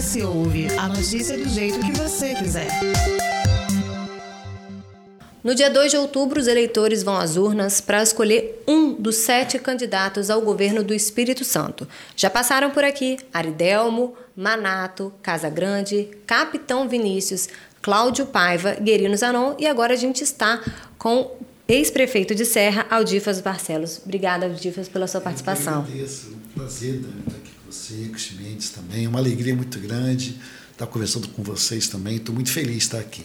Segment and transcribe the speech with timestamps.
[0.00, 2.70] S Ouve, a notícia do jeito que você quiser.
[5.44, 9.58] No dia 2 de outubro, os eleitores vão às urnas para escolher um dos sete
[9.58, 11.86] candidatos ao governo do Espírito Santo.
[12.16, 17.50] Já passaram por aqui Aridelmo, Manato, Casa Grande, Capitão Vinícius,
[17.82, 20.62] Cláudio Paiva, Guerino Zanon e agora a gente está
[20.96, 21.36] com
[21.68, 24.00] ex-prefeito de Serra, Aldifas Barcelos.
[24.02, 25.74] Obrigada, Aldifas, pela sua participação.
[25.74, 30.36] Eu agradeço, um prazer estar aqui com você, com Mendes também, uma alegria muito grande
[30.72, 33.24] estar conversando com vocês também, estou muito feliz de estar aqui.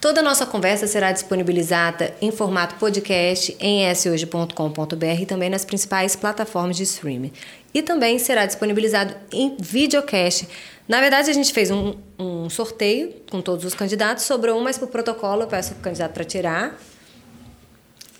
[0.00, 6.14] Toda a nossa conversa será disponibilizada em formato podcast em shoje.com.br e também nas principais
[6.14, 7.32] plataformas de streaming.
[7.74, 10.46] E também será disponibilizado em videocast.
[10.88, 14.78] Na verdade, a gente fez um, um sorteio com todos os candidatos, sobrou um, mas
[14.78, 16.80] por protocolo eu peço o candidato para tirar.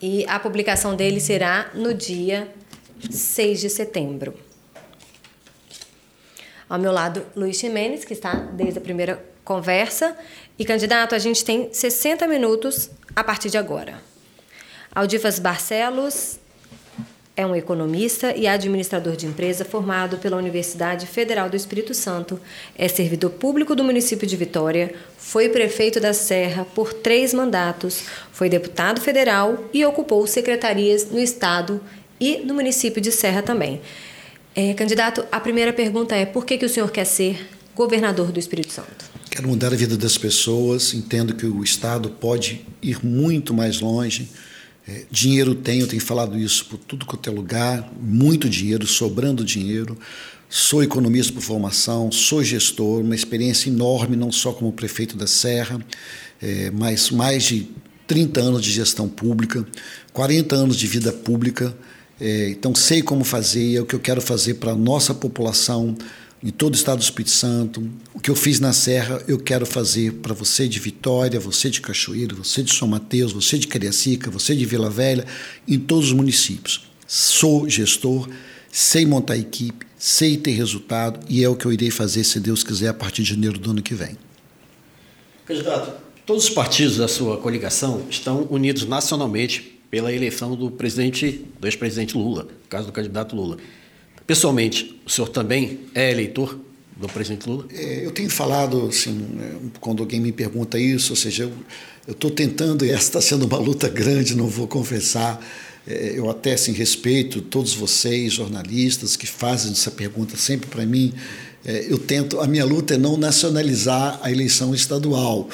[0.03, 2.53] E a publicação dele será no dia
[3.11, 4.50] 6 de setembro.
[6.71, 10.17] Ao meu lado, Luiz Ximenes, que está desde a primeira conversa.
[10.57, 14.01] E, candidato, a gente tem 60 minutos a partir de agora.
[14.95, 16.39] Aldivas Barcelos
[17.37, 22.39] é um economista e administrador de empresa formado pela Universidade Federal do Espírito Santo.
[22.79, 28.49] É servidor público do município de Vitória, foi prefeito da Serra por três mandatos, foi
[28.49, 31.81] deputado federal e ocupou secretarias no estado
[32.21, 33.81] e no município de Serra também.
[34.55, 38.39] É, candidato, a primeira pergunta é: por que, que o senhor quer ser governador do
[38.39, 39.11] Espírito Santo?
[39.31, 44.29] Quero mudar a vida das pessoas, entendo que o Estado pode ir muito mais longe.
[44.89, 49.45] É, dinheiro tem, eu tenho falado isso por tudo quanto é lugar, muito dinheiro, sobrando
[49.45, 49.97] dinheiro.
[50.49, 55.81] Sou economista por formação, sou gestor, uma experiência enorme, não só como prefeito da Serra,
[56.43, 57.69] é, mas mais de
[58.09, 59.65] 30 anos de gestão pública,
[60.13, 61.73] 40 anos de vida pública.
[62.21, 65.97] É, então, sei como fazer, é o que eu quero fazer para a nossa população,
[66.43, 67.89] em todo o estado do Espírito Santo.
[68.15, 71.81] O que eu fiz na Serra, eu quero fazer para você de Vitória, você de
[71.81, 75.27] Cachoeiro, você de São Mateus, você de Cariacica, você de Vila Velha,
[75.67, 76.83] em todos os municípios.
[77.07, 78.29] Sou gestor,
[78.71, 82.63] sei montar equipe, sei ter resultado e é o que eu irei fazer, se Deus
[82.63, 84.17] quiser, a partir de janeiro do ano que vem.
[85.45, 91.67] Candidato, todos os partidos da sua coligação estão unidos nacionalmente pela eleição do presidente, do
[91.67, 93.57] ex-presidente Lula, no caso do candidato Lula.
[94.27, 96.59] Pessoalmente, o senhor também é eleitor
[96.97, 97.67] do presidente Lula?
[97.73, 101.51] É, eu tenho falado, assim, é, quando alguém me pergunta isso, ou seja,
[102.07, 105.45] eu estou tentando, e essa está sendo uma luta grande, não vou confessar.
[105.87, 111.13] É, eu até assim, respeito todos vocês, jornalistas, que fazem essa pergunta sempre para mim.
[111.65, 115.49] É, eu tento, a minha luta é não nacionalizar a eleição estadual.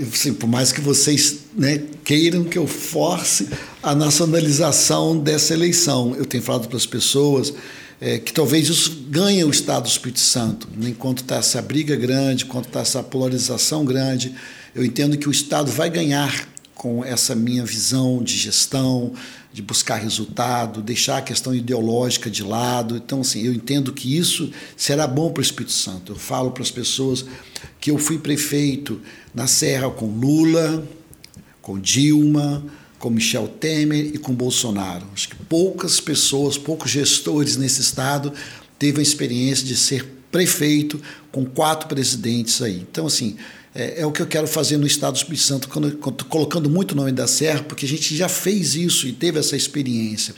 [0.00, 3.46] Assim, por mais que vocês né, queiram que eu force
[3.82, 7.52] a nacionalização dessa eleição, eu tenho falado para as pessoas
[8.00, 10.66] é, que talvez isso ganhe o Estado do Espírito Santo.
[10.76, 10.90] Né?
[10.90, 14.34] Enquanto está essa briga grande, enquanto está essa polarização grande,
[14.74, 19.12] eu entendo que o Estado vai ganhar com essa minha visão de gestão,
[19.52, 22.96] de buscar resultado, deixar a questão ideológica de lado.
[22.96, 26.12] Então, assim, eu entendo que isso será bom para o Espírito Santo.
[26.12, 27.26] Eu falo para as pessoas
[27.78, 29.00] que eu fui prefeito
[29.34, 30.86] na Serra com Lula,
[31.60, 32.64] com Dilma,
[32.98, 35.06] com Michel Temer e com Bolsonaro.
[35.12, 38.32] Acho que poucas pessoas, poucos gestores nesse estado
[38.78, 41.00] teve a experiência de ser prefeito
[41.30, 42.84] com quatro presidentes aí.
[42.90, 43.36] Então, assim,
[43.74, 46.68] é, é, o que eu quero fazer no Estado do Espírito Santo, quando, quando, colocando
[46.68, 50.34] muito o nome da Serra, porque a gente já fez isso e teve essa experiência.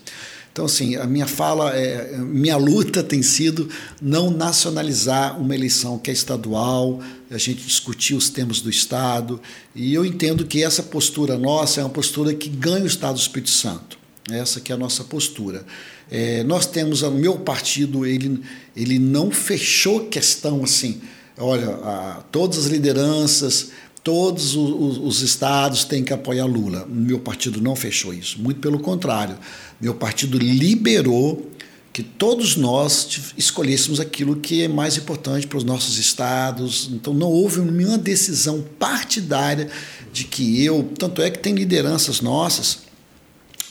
[0.54, 3.68] Então, assim, a minha fala, é, minha luta tem sido
[4.00, 9.40] não nacionalizar uma eleição que é estadual, a gente discutir os temas do Estado,
[9.74, 13.20] e eu entendo que essa postura nossa é uma postura que ganha o Estado do
[13.20, 13.98] Espírito Santo.
[14.30, 15.66] Essa que é a nossa postura.
[16.08, 18.40] É, nós temos, o meu partido, ele,
[18.76, 21.00] ele não fechou questão assim,
[21.36, 23.70] olha, a, todas as lideranças,
[24.04, 26.86] todos os, os, estados têm que apoiar Lula.
[26.86, 29.36] Meu partido não fechou isso, muito pelo contrário.
[29.80, 31.50] Meu partido liberou
[31.90, 36.90] que todos nós escolhêssemos aquilo que é mais importante para os nossos estados.
[36.92, 39.70] Então não houve nenhuma decisão partidária
[40.12, 42.80] de que eu, tanto é que tem lideranças nossas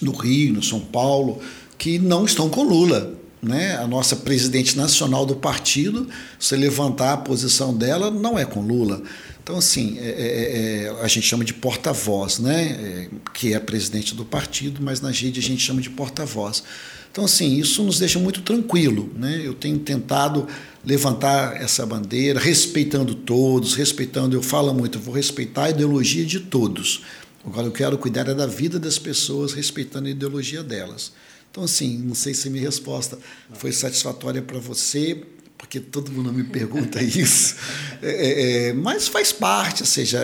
[0.02, 1.40] no Rio, no São Paulo,
[1.78, 3.14] que não estão com Lula.
[3.42, 3.76] Né?
[3.76, 6.08] A nossa presidente nacional do partido,
[6.40, 9.04] se levantar a posição dela, não é com Lula.
[9.44, 12.64] Então, assim, é, é, é, a gente chama de porta-voz, né?
[12.64, 16.64] É, que é presidente do partido, mas na rede a gente chama de porta-voz.
[17.12, 19.12] Então, assim, isso nos deixa muito tranquilo.
[19.16, 19.42] Né?
[19.44, 20.48] Eu tenho tentado
[20.84, 26.40] levantar essa bandeira, respeitando todos, respeitando, eu falo muito, eu vou respeitar a ideologia de
[26.40, 27.04] todos.
[27.46, 31.12] Agora, eu quero cuidar é da vida das pessoas, respeitando a ideologia delas.
[31.52, 33.20] Então, assim, não sei se a minha resposta
[33.54, 35.22] foi satisfatória para você,
[35.64, 37.56] porque todo mundo me pergunta isso.
[38.02, 40.20] É, é, é, mas faz parte, ou seja,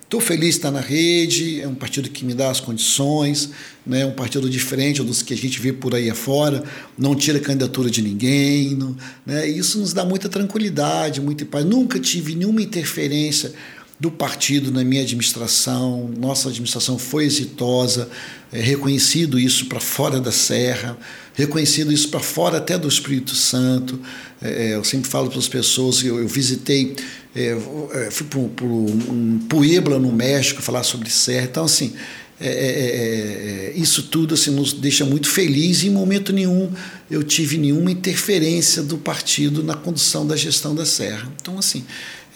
[0.00, 3.50] estou é, feliz de estar na rede, é um partido que me dá as condições,
[3.84, 6.62] né, um partido diferente dos que a gente vê por aí afora,
[6.96, 8.96] não tira candidatura de ninguém, não,
[9.26, 11.64] né, isso nos dá muita tranquilidade, muita paz.
[11.64, 13.52] Nunca tive nenhuma interferência
[14.00, 18.08] do partido na minha administração, nossa administração foi exitosa,
[18.52, 20.96] é, reconhecido isso para fora da Serra,
[21.34, 23.98] reconhecido isso para fora até do Espírito Santo.
[24.40, 26.94] É, eu sempre falo para as pessoas, eu, eu visitei,
[27.34, 27.56] é,
[27.92, 31.46] é fui para um Puebla, no México, falar sobre Serra.
[31.50, 31.92] Então, assim,
[32.40, 36.70] é, é, isso tudo assim, nos deixa muito felizes e em momento nenhum
[37.10, 41.28] eu tive nenhuma interferência do partido na condução da gestão da Serra.
[41.40, 41.84] Então, assim,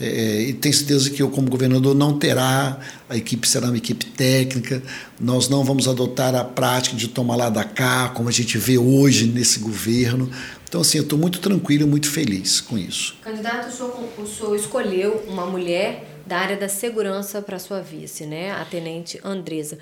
[0.03, 2.79] é, e tenho certeza que eu, como governador, não terá,
[3.09, 4.83] a equipe será uma equipe técnica,
[5.21, 8.77] nós não vamos adotar a prática de tomar lá da cá, como a gente vê
[8.77, 10.29] hoje nesse governo.
[10.69, 13.15] Então, assim, eu estou muito tranquilo e muito feliz com isso.
[13.23, 18.27] Candidato, o senhor, o senhor escolheu uma mulher da área da segurança para sua vice,
[18.27, 18.51] né?
[18.51, 19.79] a tenente Andresa.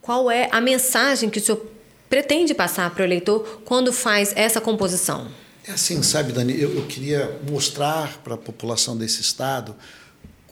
[0.00, 1.66] Qual é a mensagem que o senhor
[2.08, 5.28] pretende passar para o eleitor quando faz essa composição?
[5.66, 9.74] É assim, sabe, Dani, eu, eu queria mostrar para a população desse estado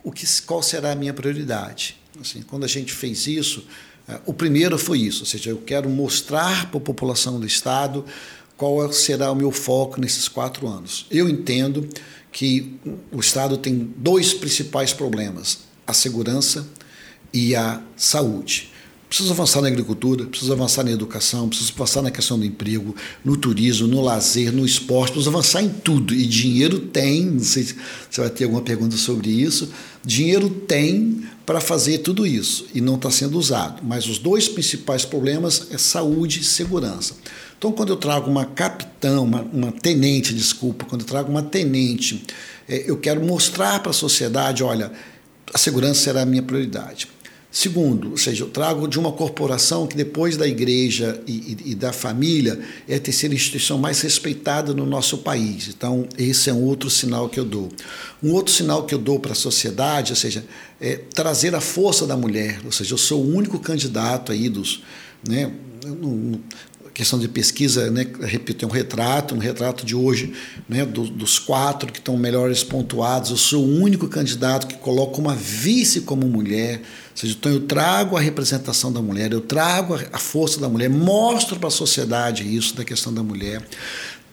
[0.02, 1.96] o que, qual será a minha prioridade.
[2.18, 3.66] Assim, quando a gente fez isso,
[4.08, 8.06] eh, o primeiro foi isso, ou seja, eu quero mostrar para a população do estado
[8.56, 11.06] qual será o meu foco nesses quatro anos.
[11.10, 11.86] Eu entendo
[12.30, 12.78] que
[13.12, 16.66] o estado tem dois principais problemas: a segurança
[17.34, 18.71] e a saúde.
[19.12, 23.36] Precisa avançar na agricultura, precisa avançar na educação, precisa avançar na questão do emprego, no
[23.36, 26.14] turismo, no lazer, no esporte, precisa avançar em tudo.
[26.14, 27.76] E dinheiro tem, não sei se
[28.10, 29.68] você vai ter alguma pergunta sobre isso,
[30.02, 33.82] dinheiro tem para fazer tudo isso e não está sendo usado.
[33.84, 37.14] Mas os dois principais problemas é saúde e segurança.
[37.58, 42.24] Então, quando eu trago uma capitão, uma, uma tenente, desculpa, quando eu trago uma tenente,
[42.66, 44.90] é, eu quero mostrar para a sociedade, olha,
[45.52, 47.08] a segurança será a minha prioridade.
[47.54, 51.74] Segundo, ou seja, eu trago de uma corporação que depois da igreja e, e, e,
[51.74, 52.58] da família
[52.88, 55.68] é a terceira instituição mais respeitada no nosso país.
[55.68, 57.68] Então, esse é um outro sinal que eu dou.
[58.22, 60.46] Um outro sinal que eu dou para a sociedade, ou seja,
[60.80, 62.58] é trazer a força da mulher.
[62.64, 64.82] Ou seja, eu sou o único candidato aí dos.
[65.28, 65.52] Né,
[66.94, 70.32] questão de pesquisa, né, repito, é um retrato, um retrato de hoje,
[70.68, 73.30] né, do, dos quatro que estão melhores pontuados.
[73.30, 76.78] Eu sou o único candidato que coloca uma vice como mulher.
[76.78, 80.90] Ou seja, então eu trago a representação da mulher, eu trago a força da mulher,
[80.90, 83.62] mostro para a sociedade isso da questão da mulher.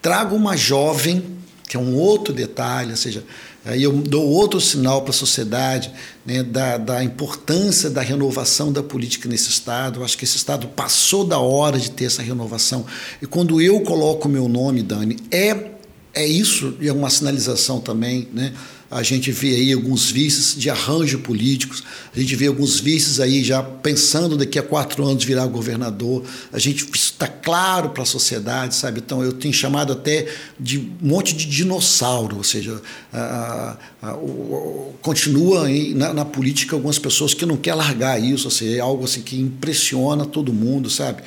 [0.02, 1.24] Trago uma jovem,
[1.68, 3.24] que é um outro detalhe, ou seja,
[3.66, 5.92] Aí eu dou outro sinal para a sociedade
[6.26, 10.00] né, da, da importância da renovação da política nesse Estado.
[10.00, 12.86] Eu acho que esse Estado passou da hora de ter essa renovação.
[13.22, 15.72] E quando eu coloco o meu nome, Dani, é,
[16.14, 18.54] é isso, e é uma sinalização também, né?
[18.92, 21.84] A gente vê aí alguns vices de arranjo políticos,
[22.16, 26.58] a gente vê alguns vices aí já pensando daqui a quatro anos virar governador, a
[26.58, 29.00] gente está claro para a sociedade, sabe?
[29.00, 30.28] Então eu tenho chamado até
[30.60, 32.82] de um monte de dinossauro, ou seja,
[33.14, 38.20] a, a, a, o, continua aí na, na, política algumas pessoas que não querem largar
[38.20, 41.22] isso, ou seja, é algo assim que impressiona todo mundo, sabe?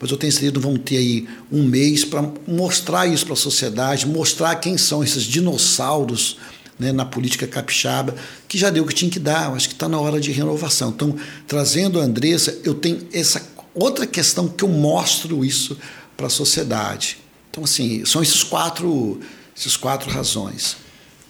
[0.00, 3.36] Mas eu tenho certeza que vamos ter aí um mês para mostrar isso para a
[3.36, 6.38] sociedade, mostrar quem são esses dinossauros
[6.82, 8.14] né, na política capixaba,
[8.48, 10.32] que já deu o que tinha que dar, eu acho que está na hora de
[10.32, 10.90] renovação.
[10.90, 11.16] Então,
[11.46, 13.40] trazendo a Andressa, eu tenho essa
[13.72, 15.78] outra questão que eu mostro isso
[16.16, 17.18] para a sociedade.
[17.50, 19.20] Então, assim, são esses quatro,
[19.56, 20.76] esses quatro razões.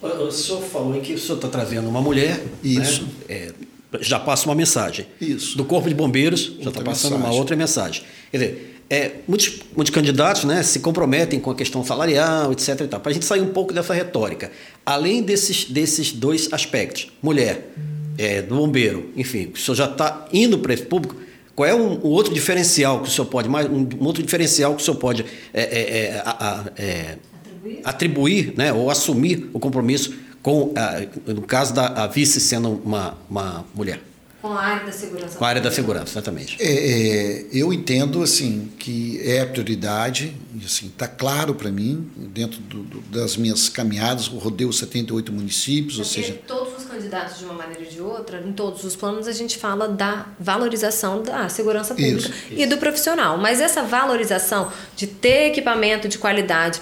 [0.01, 2.39] O senhor falou em que o senhor está trazendo uma mulher.
[2.39, 2.45] Né?
[2.63, 3.03] Isso.
[3.03, 3.09] Né?
[3.29, 3.53] É,
[4.01, 5.05] já passa uma mensagem.
[5.21, 5.55] Isso.
[5.55, 7.17] Do Corpo de Bombeiros, já está passando mensagem.
[7.17, 8.03] uma outra mensagem.
[8.31, 12.85] Quer dizer, é, muitos, muitos candidatos né, se comprometem com a questão salarial, etc.
[12.85, 14.51] Para a gente sair um pouco dessa retórica.
[14.85, 17.71] Além desses, desses dois aspectos, mulher,
[18.19, 21.15] é, do bombeiro, enfim, o senhor já está indo para esse público,
[21.55, 24.75] qual é um, um, outro diferencial que o senhor pode, mais, um, um outro diferencial
[24.75, 29.59] que o senhor pode é, é, é a, é, atribuir, atribuir né, ou assumir o
[29.59, 33.99] compromisso com, a, no caso da vice sendo uma, uma mulher?
[34.43, 35.37] Com a área da segurança.
[35.37, 36.57] Com a área da segurança, exatamente.
[36.61, 40.35] É, é, eu entendo assim que é a prioridade,
[40.65, 45.95] assim está claro para mim dentro do, do, das minhas caminhadas, o rodeio 78 municípios,
[45.95, 48.97] Porque ou seja, todos os candidatos de uma maneira ou de outra, em todos os
[48.97, 52.69] planos a gente fala da valorização da segurança pública isso, e isso.
[52.69, 56.81] do profissional, mas essa valorização de ter equipamento de qualidade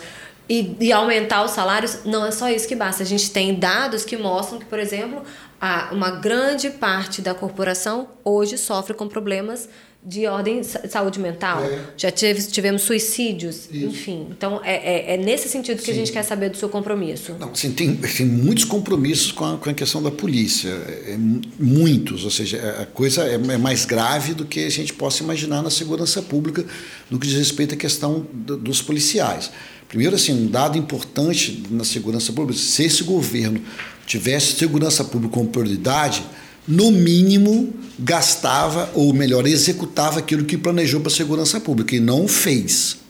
[0.51, 3.03] e, e, aumentar os salários, não é só isso que basta.
[3.03, 5.23] A gente tem dados que mostram que, por exemplo,
[5.61, 9.69] a, uma grande parte da corporação hoje sofre com problemas
[10.03, 11.63] de ordem de saúde mental.
[11.63, 11.79] É.
[11.95, 13.85] Já tive, tivemos suicídios, Isso.
[13.85, 14.27] enfim.
[14.31, 15.91] Então, é, é, é, nesse sentido que Sim.
[15.91, 17.35] a gente quer saber do seu compromisso.
[17.39, 20.69] Não, assim, tem, tem muitos compromissos com a, com a questão da polícia.
[20.69, 21.17] É, é
[21.59, 25.61] muitos, ou seja, a coisa é, é, mais grave do que a gente possa imaginar
[25.61, 26.65] na segurança pública
[27.09, 29.51] no que diz respeito à questão do, dos policiais.
[29.87, 33.61] Primeiro, assim, um dado importante na segurança pública, se esse governo
[34.07, 36.23] tivesse segurança pública como prioridade,
[36.67, 42.27] no mínimo, gastava, ou melhor, executava aquilo que planejou para a segurança pública e não
[42.27, 43.01] fez.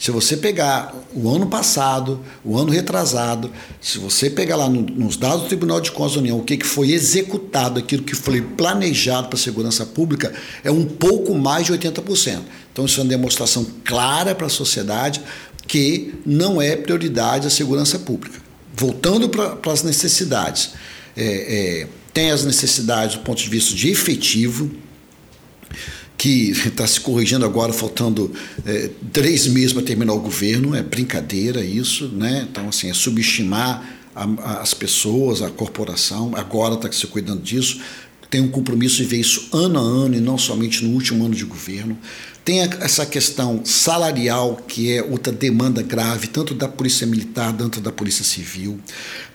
[0.00, 3.52] Se você pegar o ano passado, o ano retrasado,
[3.82, 6.56] se você pegar lá no, nos dados do Tribunal de Contas da União o que,
[6.56, 10.32] que foi executado, aquilo que foi planejado para a segurança pública,
[10.64, 12.40] é um pouco mais de 80%.
[12.72, 15.20] Então, isso é uma demonstração clara para a sociedade
[15.68, 18.40] que não é prioridade a segurança pública.
[18.74, 20.70] Voltando para as necessidades.
[21.14, 24.70] É, é, tem as necessidades do ponto de vista de efetivo,
[26.16, 28.32] que está se corrigindo agora, faltando
[28.66, 32.46] é, três meses para terminar o governo, é brincadeira isso, né?
[32.50, 37.80] Então, assim, é subestimar a, a, as pessoas, a corporação, agora está se cuidando disso.
[38.28, 41.34] Tem um compromisso de ver isso ano a ano e não somente no último ano
[41.34, 41.98] de governo.
[42.44, 47.90] Tem essa questão salarial, que é outra demanda grave, tanto da Polícia Militar, tanto da
[47.90, 48.78] Polícia Civil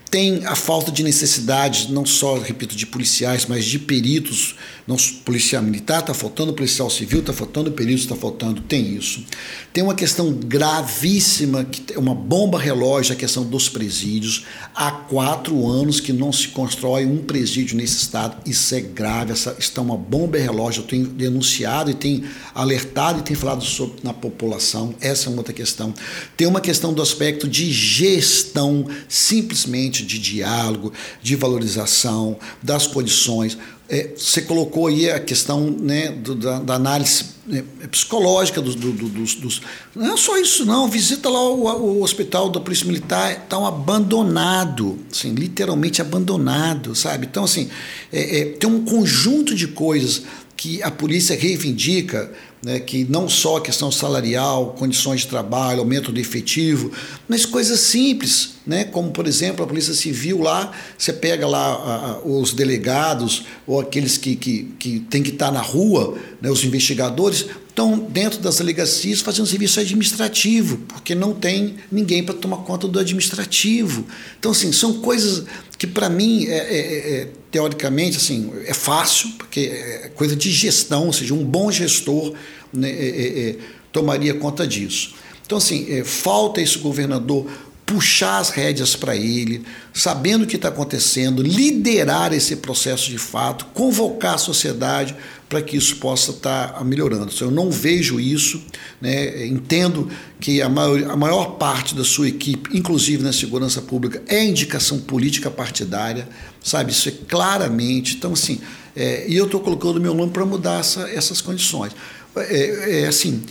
[0.09, 4.55] tem a falta de necessidade, não só, repito, de policiais, mas de peritos.
[4.87, 9.25] Não, policial militar está faltando, policial civil está faltando, peritos está faltando, tem isso.
[9.73, 14.45] Tem uma questão gravíssima, que é uma bomba relógio, a questão dos presídios.
[14.75, 18.37] Há quatro anos que não se constrói um presídio nesse estado.
[18.45, 20.83] Isso é grave, essa está uma bomba relógio.
[20.83, 22.23] Eu tenho denunciado e tenho
[22.53, 24.93] alertado e tenho falado sobre, na população.
[25.01, 25.95] Essa é uma outra questão.
[26.37, 33.57] Tem uma questão do aspecto de gestão, simplesmente de diálogo, de valorização das condições.
[33.87, 38.91] É, você colocou aí a questão né, do, da, da, análise né, psicológica dos, do,
[38.91, 39.61] do, dos, dos,
[39.95, 40.89] Não é só isso, não.
[40.89, 47.27] Visita lá o, o hospital da Polícia Militar, está um abandonado, assim, literalmente abandonado, sabe?
[47.27, 47.69] Então, assim,
[48.11, 50.23] é, é, tem um conjunto de coisas
[50.57, 52.31] que a polícia reivindica
[52.65, 56.91] né, que não só a questão salarial, condições de trabalho, aumento do efetivo,
[57.27, 62.11] mas coisas simples, né, como por exemplo a Polícia Civil lá, você pega lá a,
[62.13, 66.63] a, os delegados ou aqueles que, que, que tem que estar na rua, né, os
[66.63, 72.87] investigadores, estão dentro das delegacias fazendo serviço administrativo, porque não tem ninguém para tomar conta
[72.87, 74.05] do administrativo.
[74.39, 75.43] Então, assim, são coisas
[75.77, 81.07] que para mim, é, é, é, teoricamente, assim, é fácil, porque é coisa de gestão,
[81.07, 82.33] ou seja, um bom gestor
[82.71, 83.57] né, é, é, é,
[83.91, 85.13] tomaria conta disso.
[85.45, 87.45] Então, assim, é, falta esse governador
[87.85, 89.63] puxar as rédeas para ele,
[89.93, 95.15] sabendo o que está acontecendo, liderar esse processo de fato, convocar a sociedade
[95.47, 97.31] para que isso possa estar tá melhorando.
[97.33, 98.61] Então, eu não vejo isso,
[98.99, 99.45] né?
[99.45, 100.09] entendo
[100.39, 104.99] que a maior, a maior parte da sua equipe, inclusive na segurança pública, é indicação
[104.99, 106.27] política partidária,
[106.63, 106.91] sabe?
[106.91, 108.15] Isso é claramente.
[108.15, 108.59] Então, assim,
[108.95, 111.93] é, e eu estou colocando meu nome para mudar essa, essas condições
[112.35, 113.43] é, é assim,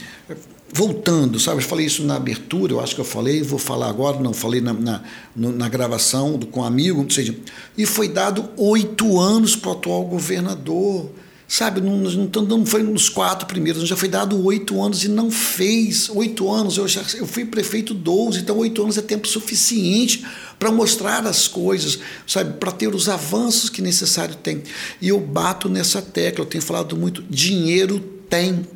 [0.73, 1.63] voltando, sabe?
[1.63, 4.61] Eu falei isso na abertura, eu acho que eu falei, vou falar agora, não falei
[4.61, 5.03] na, na,
[5.35, 7.35] na gravação do, com um amigo, ou seja,
[7.77, 11.11] e foi dado oito anos para o atual governador.
[11.47, 15.31] Sabe, não, não, não foi nos quatro primeiros, já foi dado oito anos e não
[15.31, 16.09] fez.
[16.09, 20.25] Oito anos, eu, já, eu fui prefeito 12, então oito anos é tempo suficiente
[20.59, 24.63] para mostrar as coisas, sabe, para ter os avanços que necessário tem.
[25.03, 28.67] E eu bato nessa tecla, eu tenho falado muito, dinheiro tem.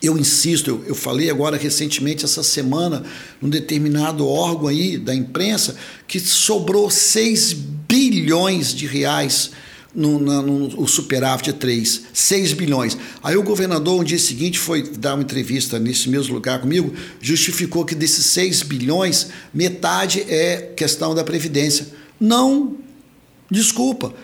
[0.00, 3.04] Eu insisto, eu, eu, falei agora recentemente, essa semana,
[3.40, 9.50] num determinado órgão aí da imprensa, que sobrou 6 bilhões de reais
[9.94, 12.96] no, no, no, superávit 3, 6 bilhões.
[13.22, 17.84] Aí o governador, no dia seguinte, foi dar uma entrevista nesse mesmo lugar comigo, justificou
[17.84, 21.88] que desses 6 bilhões, metade é questão da Previdência.
[22.18, 22.76] Não,
[23.50, 24.14] desculpa.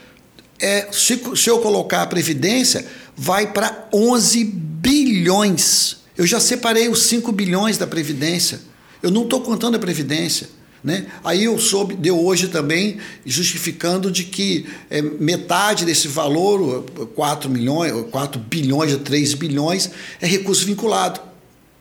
[0.59, 5.99] É, se, se eu colocar a Previdência, vai para 11 bilhões.
[6.17, 8.61] Eu já separei os 5 bilhões da Previdência.
[9.03, 10.49] Eu não estou contando a Previdência.
[10.83, 11.07] Né?
[11.25, 17.93] Aí eu soube, deu hoje também, justificando de que é, metade desse valor, 4 milhões,
[18.11, 21.21] 4 bilhões a 3 bilhões, é recurso vinculado.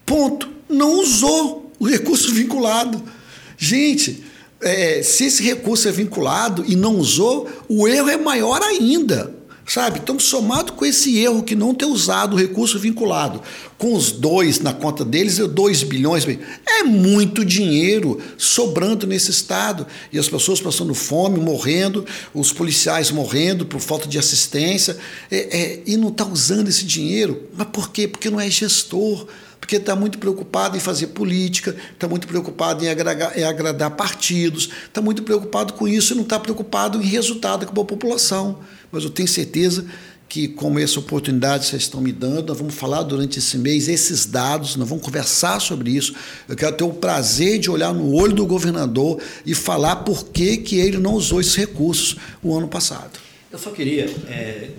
[0.05, 0.49] Ponto.
[0.69, 3.01] Não usou o recurso vinculado.
[3.57, 4.23] Gente,
[4.61, 9.36] é, se esse recurso é vinculado e não usou, o erro é maior ainda.
[9.67, 9.99] Sabe?
[9.99, 13.41] Então, somado com esse erro que não ter usado o recurso vinculado,
[13.77, 16.25] com os dois na conta deles, eu 2 bilhões,
[16.65, 19.85] é muito dinheiro sobrando nesse Estado.
[20.11, 24.97] E as pessoas passando fome, morrendo, os policiais morrendo por falta de assistência,
[25.29, 27.43] é, é, e não está usando esse dinheiro.
[27.53, 28.07] Mas por quê?
[28.07, 29.27] Porque não é gestor
[29.59, 34.69] porque está muito preocupado em fazer política, está muito preocupado em agradar, em agradar partidos,
[34.85, 38.59] está muito preocupado com isso e não está preocupado em resultado com a população.
[38.91, 39.85] Mas eu tenho certeza
[40.29, 44.25] que, como essa oportunidade vocês estão me dando, nós vamos falar durante esse mês esses
[44.25, 46.13] dados, nós vamos conversar sobre isso.
[46.47, 50.57] Eu quero ter o prazer de olhar no olho do governador e falar por que,
[50.57, 53.27] que ele não usou esses recursos o ano passado.
[53.49, 54.71] Eu só queria, é,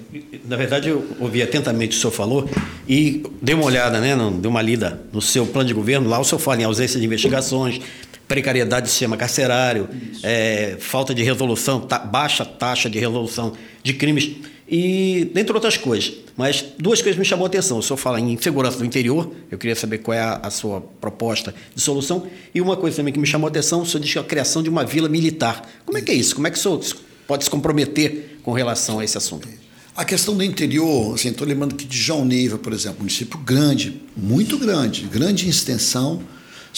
[0.47, 2.51] na verdade, eu ouvi atentamente o que o senhor falou
[2.87, 6.07] e dei uma olhada, né, dei uma lida no seu plano de governo.
[6.07, 7.81] Lá o senhor fala em ausência de investigações,
[8.29, 9.89] precariedade do sistema carcerário,
[10.23, 14.37] é, falta de resolução, ta, baixa taxa de resolução de crimes
[14.69, 16.13] e dentre outras coisas.
[16.37, 17.79] Mas duas coisas me chamou a atenção.
[17.79, 20.83] O senhor fala em segurança do interior, eu queria saber qual é a, a sua
[21.01, 22.27] proposta de solução.
[22.55, 24.25] E uma coisa também que me chamou a atenção, o senhor diz que é a
[24.25, 25.67] criação de uma vila militar.
[25.87, 26.35] Como é que é isso?
[26.35, 26.81] Como é que o senhor
[27.27, 29.49] pode se comprometer com relação a esse assunto?
[29.97, 34.01] A questão do interior, assim, estou lembrando que de João Neiva, por exemplo, município grande,
[34.17, 36.23] muito grande, grande em extensão,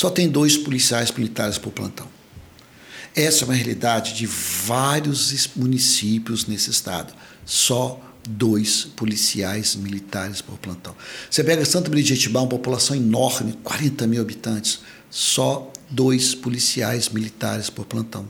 [0.00, 2.08] só tem dois policiais militares por plantão.
[3.14, 7.12] Essa é uma realidade de vários municípios nesse estado.
[7.44, 10.96] Só dois policiais militares por plantão.
[11.30, 14.80] Você pega Santa Maria de Jetibá, uma população enorme, 40 mil habitantes,
[15.10, 18.26] só dois policiais militares por plantão.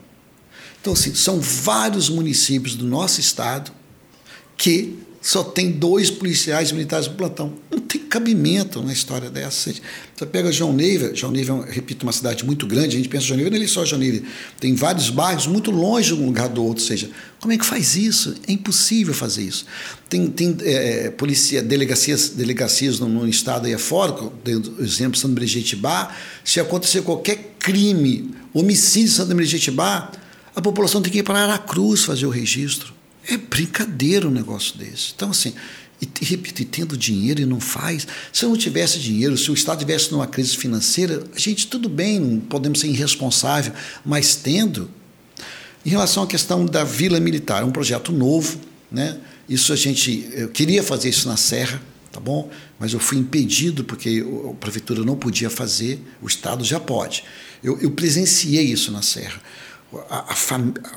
[0.81, 3.71] Então, assim, são vários municípios do nosso estado
[4.57, 7.53] que só tem dois policiais militares no plantão.
[7.71, 9.71] Não tem cabimento na história dessa.
[10.17, 13.37] Você pega João Neiva, João Neiva, repito, uma cidade muito grande, a gente pensa João
[13.37, 14.25] Neiva, não é só João Neiva,
[14.59, 17.97] tem vários bairros muito longe um lugar do outro, ou seja, como é que faz
[17.97, 18.35] isso?
[18.49, 19.67] É impossível fazer isso.
[20.09, 24.31] Tem, tem é, é delegacias, delegacias no, no estado aí afora, por
[24.81, 30.13] exemplo, Santa Brigitte Bar, se acontecer qualquer crime, homicídio em Santa Brigitte Bar,
[30.57, 33.00] a população tem que ir para Aracruz fazer o registro.
[33.27, 35.13] É brincadeira um negócio desse.
[35.15, 35.55] Então, assim,
[36.01, 38.07] e, e tendo dinheiro e não faz.
[38.33, 41.89] Se eu não tivesse dinheiro, se o Estado tivesse numa crise financeira, a gente, tudo
[41.89, 43.73] bem, não podemos ser irresponsável,
[44.05, 44.91] mas tendo.
[45.85, 48.61] Em relação à questão da Vila Militar, é um projeto novo,
[48.91, 49.19] né?
[49.49, 50.29] Isso a gente.
[50.33, 52.51] Eu queria fazer isso na Serra, tá bom?
[52.79, 57.25] Mas eu fui impedido porque a prefeitura não podia fazer, o Estado já pode.
[57.63, 59.41] Eu, eu presenciei isso na Serra
[60.09, 60.37] a, a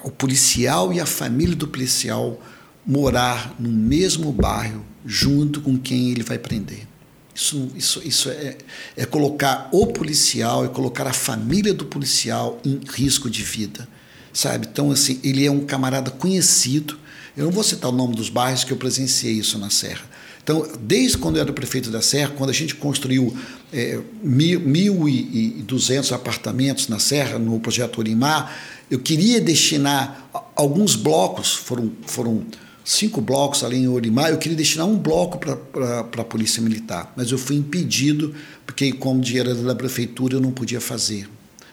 [0.03, 2.39] o policial e a família do policial
[2.86, 6.88] morar no mesmo bairro junto com quem ele vai prender.
[7.36, 8.58] Isso, isso, isso é,
[8.95, 13.88] é colocar o policial, é colocar a família do policial em risco de vida,
[14.32, 14.67] sabe?
[14.71, 16.97] Então, assim, ele é um camarada conhecido.
[17.36, 20.06] Eu não vou citar o nome dos bairros que eu presenciei isso na Serra.
[20.43, 23.36] Então, desde quando eu era prefeito da Serra, quando a gente construiu
[23.71, 28.53] é, 1.200 apartamentos na Serra, no projeto Orimar,
[28.91, 32.43] eu queria destinar alguns blocos, foram, foram
[32.84, 37.32] cinco blocos ali em Orimar, eu queria destinar um bloco para a Polícia Militar, mas
[37.32, 41.29] eu fui impedido, porque como dinheiro era da prefeitura eu não podia fazer.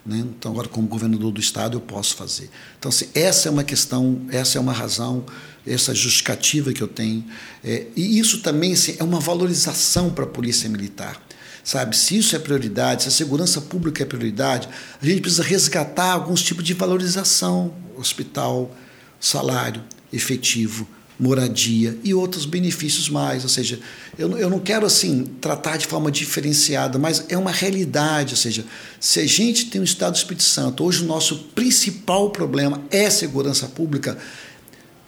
[0.06, 0.24] Né?
[0.38, 2.48] Então, agora, como governador do Estado, eu posso fazer.
[2.78, 5.24] Então, assim, essa é uma questão, essa é uma razão,
[5.66, 7.24] essa justificativa que eu tenho.
[7.62, 11.20] É, e isso também assim, é uma valorização para a Polícia Militar
[11.62, 11.96] sabe?
[11.96, 14.68] Se isso é prioridade, se a segurança pública é prioridade,
[15.00, 18.74] a gente precisa resgatar alguns tipos de valorização, hospital,
[19.20, 23.42] salário efetivo, moradia e outros benefícios mais.
[23.42, 23.78] Ou seja,
[24.18, 28.32] eu, eu não quero assim tratar de forma diferenciada, mas é uma realidade.
[28.32, 28.64] Ou seja,
[28.98, 33.10] se a gente tem um Estado do Espírito Santo, hoje o nosso principal problema é
[33.10, 34.16] segurança pública,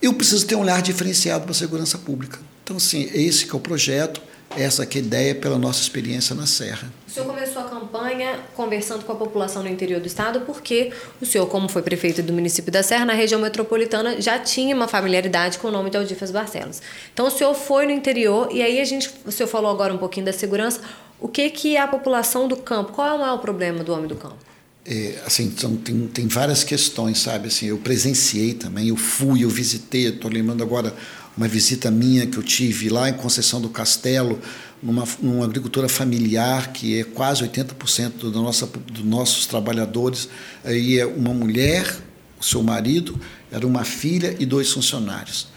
[0.02, 2.38] eu preciso ter um olhar diferenciado para a segurança pública.
[2.64, 4.20] Então, assim, esse que é o projeto
[4.56, 6.92] essa que é a ideia pela nossa experiência na Serra.
[7.06, 11.26] O senhor começou a campanha conversando com a população no interior do estado porque o
[11.26, 15.58] senhor, como foi prefeito do município da Serra, na região metropolitana, já tinha uma familiaridade
[15.58, 16.80] com o nome de Aldifas Barcelos.
[17.12, 19.98] Então o senhor foi no interior e aí a gente, o senhor falou agora um
[19.98, 20.80] pouquinho da segurança.
[21.20, 22.92] O que que é a população do campo?
[22.92, 24.51] Qual é o maior problema do homem do campo?
[24.84, 27.48] É, assim, são, tem, tem várias questões, sabe?
[27.48, 30.94] Assim, eu presenciei também, eu fui, eu visitei, estou lembrando agora
[31.36, 34.40] uma visita minha que eu tive lá em Conceição do Castelo,
[34.82, 40.28] numa, numa agricultura familiar, que é quase 80% da nossa, dos nossos trabalhadores.
[40.64, 41.86] Aí é uma mulher,
[42.38, 43.18] o seu marido,
[43.50, 45.48] era uma filha e dois funcionários.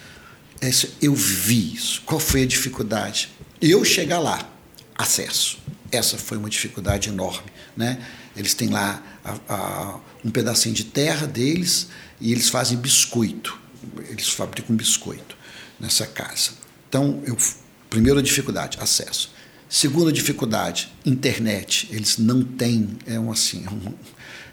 [1.01, 2.01] Eu vi isso.
[2.05, 3.29] Qual foi a dificuldade?
[3.61, 4.49] Eu chegar lá,
[4.97, 5.57] acesso.
[5.91, 7.51] Essa foi uma dificuldade enorme.
[7.75, 8.03] Né?
[8.35, 11.87] Eles têm lá a, a, um pedacinho de terra deles
[12.19, 13.65] e eles fazem biscoito
[14.09, 15.37] eles fabricam biscoito
[15.79, 16.51] nessa casa.
[16.89, 17.37] Então, eu,
[17.89, 19.33] primeira dificuldade, acesso.
[19.67, 21.87] Segunda dificuldade, internet.
[21.91, 23.93] Eles não têm, é um assim, é um,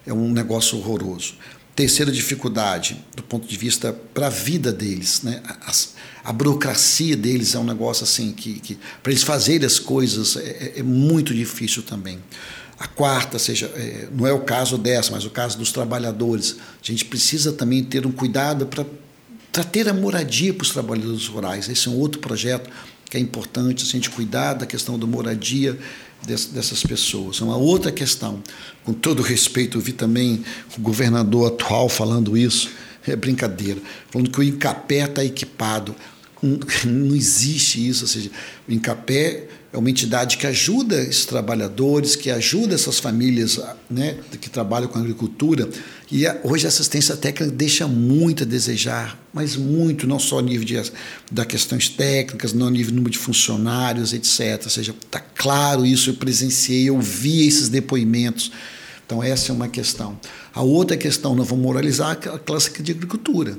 [0.06, 1.34] é um negócio horroroso.
[1.74, 5.40] Terceira dificuldade, do ponto de vista para a vida deles, né?
[5.46, 5.72] A,
[6.24, 10.40] a, burocracia deles é um negócio assim que, que para eles fazerem as coisas é,
[10.40, 12.18] é, é, muito difícil também.
[12.78, 16.56] A quarta, seja, é, não é o caso dessa, mas o caso dos trabalhadores.
[16.82, 21.70] A gente precisa também ter um cuidado para ter a moradia para os trabalhadores rurais.
[21.70, 22.68] Esse é um outro projeto
[23.12, 25.78] que é importante, a gente cuidar da questão da moradia
[26.26, 27.40] dessas pessoas.
[27.40, 28.42] Uma outra questão,
[28.84, 30.44] com todo respeito, eu vi também
[30.76, 32.70] o governador atual falando isso,
[33.06, 33.80] é brincadeira,
[34.10, 35.94] falando que o Incapé está equipado.
[36.42, 38.30] Não existe isso, ou seja,
[38.68, 43.58] o Incapé é uma entidade que ajuda esses trabalhadores, que ajuda essas famílias
[43.90, 45.66] né, que trabalham com agricultura.
[46.10, 50.66] E hoje a assistência técnica deixa muito a desejar, mas muito, não só a nível
[50.66, 50.92] de,
[51.30, 54.60] da questões técnicas, não a nível do número de funcionários, etc.
[54.64, 58.52] Ou seja, está claro isso, eu presenciei, eu vi esses depoimentos.
[59.06, 60.20] Então, essa é uma questão.
[60.54, 63.56] A outra questão, nós vamos moralizar a classe de agricultura.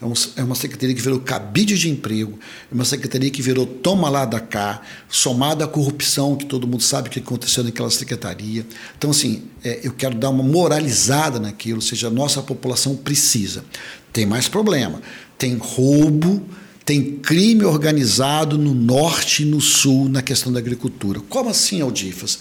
[0.00, 2.38] É, é uma secretaria que virou cabide de emprego,
[2.70, 6.82] é uma secretaria que virou toma lá da cá, somada à corrupção, que todo mundo
[6.82, 8.66] sabe que aconteceu naquela secretaria.
[8.98, 13.64] Então, assim, é, eu quero dar uma moralizada naquilo, ou seja, a nossa população precisa.
[14.12, 15.00] Tem mais problema.
[15.38, 16.42] Tem roubo,
[16.84, 21.20] tem crime organizado no norte e no sul na questão da agricultura.
[21.28, 22.38] Como assim, Aldifas?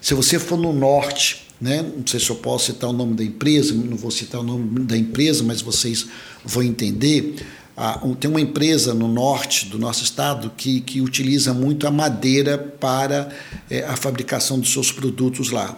[0.00, 1.82] Se você for no norte, né?
[1.82, 4.80] não sei se eu posso citar o nome da empresa, não vou citar o nome
[4.80, 6.06] da empresa, mas vocês
[6.44, 7.36] vão entender.
[7.76, 12.58] Ah, tem uma empresa no norte do nosso estado que, que utiliza muito a madeira
[12.58, 13.30] para
[13.70, 15.76] é, a fabricação dos seus produtos lá.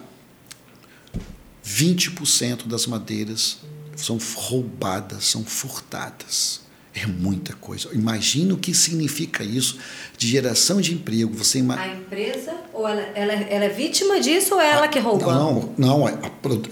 [1.67, 3.59] 20% das madeiras
[3.97, 6.63] são roubadas, são furtadas.
[6.95, 7.89] É muita coisa.
[7.93, 9.79] Imagina o que significa isso
[10.19, 11.33] de geração de emprego.
[11.35, 11.79] Você ima...
[11.79, 15.33] A empresa, ou ela, ela, ela é vítima disso ou é ela que roubou?
[15.33, 16.15] Não, não, é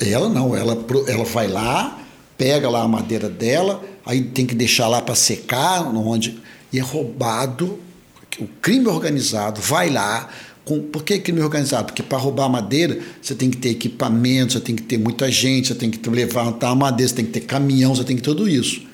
[0.01, 0.57] ela não.
[0.57, 0.77] Ela,
[1.07, 2.01] ela vai lá,
[2.37, 6.41] pega lá a madeira dela, aí tem que deixar lá para secar, onde
[6.73, 7.79] e é roubado.
[8.39, 10.29] O crime organizado vai lá.
[10.65, 11.87] Com, por que crime organizado?
[11.87, 15.69] Porque para roubar madeira você tem que ter equipamento, você tem que ter muita gente,
[15.69, 18.29] você tem que levantar a madeira, você tem que ter caminhão, você tem que ter
[18.29, 18.88] tudo isso.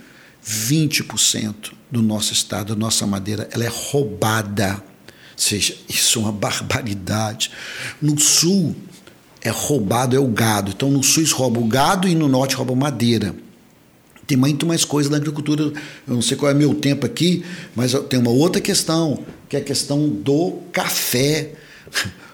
[0.47, 4.75] 20% do nosso estado, da nossa madeira, ela é roubada.
[4.75, 7.51] Ou seja, isso é uma barbaridade.
[8.01, 8.77] No sul,
[9.45, 10.73] é roubado é o gado.
[10.75, 13.35] Então, no sul, rouba o gado e no norte rouba madeira.
[14.27, 15.65] Tem muito mais coisa na agricultura.
[15.65, 17.45] Eu não sei qual é meu tempo aqui,
[17.77, 21.53] mas tem uma outra questão, que é a questão do café.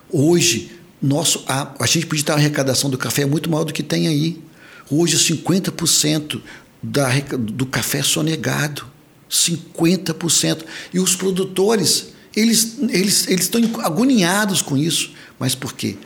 [0.09, 0.70] Hoje,
[1.03, 4.07] nosso, a, a gente podia ter uma arrecadação do café muito maior do que tem
[4.07, 4.40] aí.
[4.88, 6.40] Hoje, 50%
[6.83, 8.87] da, do café sonegado.
[9.31, 10.64] 50%.
[10.93, 15.12] E os produtores, eles, eles, eles estão agoniados com isso.
[15.38, 15.97] Mas por quê?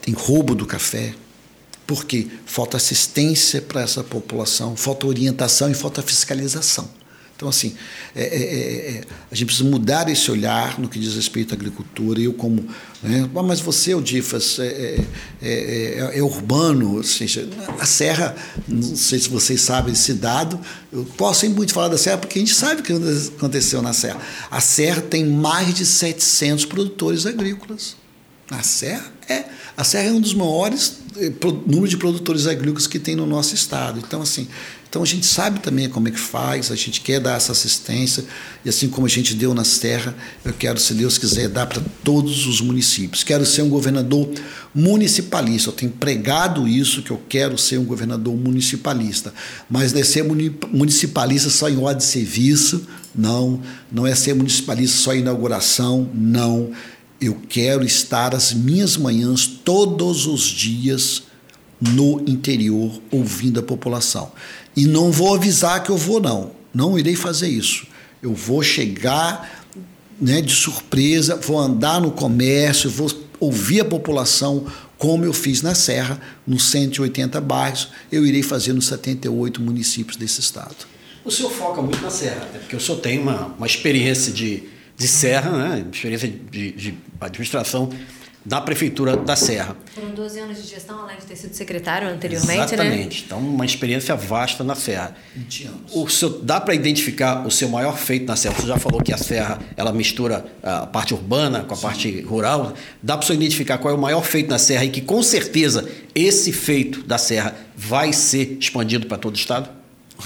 [0.00, 1.14] Tem roubo do café.
[1.86, 6.88] Porque falta assistência para essa população, falta orientação e falta fiscalização.
[7.36, 7.74] Então, assim,
[8.14, 11.56] é, é, é, é, a gente precisa mudar esse olhar no que diz respeito à
[11.56, 12.20] agricultura.
[12.20, 12.64] Eu, como.
[13.02, 15.00] Né, ah, mas você, Odifas, é,
[15.42, 18.36] é, é, urbano, ou seja, a Serra,
[18.68, 20.60] não sei se vocês sabem esse dado,
[20.92, 22.92] eu posso muito falar da Serra, porque a gente sabe o que
[23.36, 24.20] aconteceu na Serra.
[24.50, 27.96] A Serra tem mais de 700 produtores agrícolas.
[28.48, 29.44] A Serra é,
[29.76, 30.98] a Serra é um dos maiores
[31.66, 34.00] número de produtores agrícolas que tem no nosso estado.
[34.04, 34.48] Então, assim,
[34.94, 38.24] então a gente sabe também como é que faz, a gente quer dar essa assistência,
[38.64, 41.82] e assim como a gente deu na Serra, eu quero, se Deus quiser, dar para
[42.04, 43.24] todos os municípios.
[43.24, 44.30] Quero ser um governador
[44.72, 49.34] municipalista, eu tenho pregado isso, que eu quero ser um governador municipalista.
[49.68, 53.60] Mas não é ser municipalista só em ordem de serviço, não.
[53.90, 56.70] Não é ser municipalista só em inauguração, não.
[57.20, 61.24] Eu quero estar as minhas manhãs todos os dias
[61.80, 64.30] no interior ouvindo a população.
[64.76, 66.52] E não vou avisar que eu vou, não.
[66.72, 67.86] Não irei fazer isso.
[68.22, 69.64] Eu vou chegar
[70.20, 75.74] né, de surpresa, vou andar no comércio, vou ouvir a população, como eu fiz na
[75.74, 80.76] Serra, nos 180 bairros, eu irei fazer nos 78 municípios desse estado.
[81.24, 84.62] O senhor foca muito na Serra, porque o senhor tem uma, uma experiência de,
[84.96, 85.86] de Serra, né?
[85.92, 87.90] experiência de, de administração
[88.44, 89.74] da Prefeitura da Serra.
[89.94, 92.64] Foram 12 anos de gestão, além de ter sido secretário anteriormente, né?
[92.64, 93.20] Exatamente.
[93.20, 93.24] Né?
[93.26, 95.16] Então, uma experiência vasta na Serra.
[95.34, 95.80] 20 anos.
[95.94, 98.54] O seu, dá para identificar o seu maior feito na Serra?
[98.54, 101.82] Você já falou que a Serra ela mistura a parte urbana com a Sim.
[101.82, 102.74] parte rural.
[103.02, 105.88] Dá para você identificar qual é o maior feito na Serra e que, com certeza,
[106.14, 109.70] esse feito da Serra vai ser expandido para todo o Estado?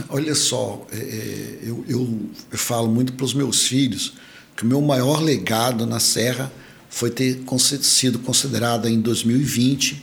[0.09, 2.20] Olha só, é, é eu, eu,
[2.52, 4.14] eu, falo muito para os meus filhos
[4.57, 6.50] que o meu maior legado na Serra
[6.98, 7.40] foi ter
[7.80, 10.02] sido considerado em 2020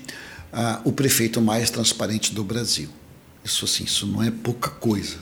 [0.54, 2.88] ah, o prefeito mais transparente do Brasil.
[3.44, 5.16] Isso assim, isso não é pouca coisa.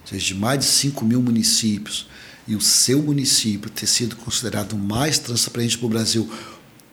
[0.00, 2.08] Ou seja, de mais de 5 mil municípios
[2.48, 6.28] e o seu município ter sido considerado o mais transparente do Brasil,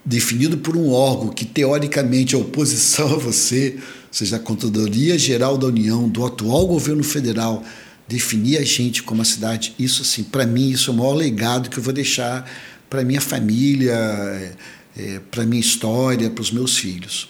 [0.06, 5.58] definido por um órgão que teoricamente é oposição a você, ou seja, a Controladoria Geral
[5.58, 7.64] da União, do atual governo federal,
[8.08, 11.68] definir a gente como a cidade, isso assim, para mim, isso é o maior legado
[11.68, 12.48] que eu vou deixar
[12.90, 14.52] para minha família, é,
[14.98, 17.30] é para minha história, para os meus filhos.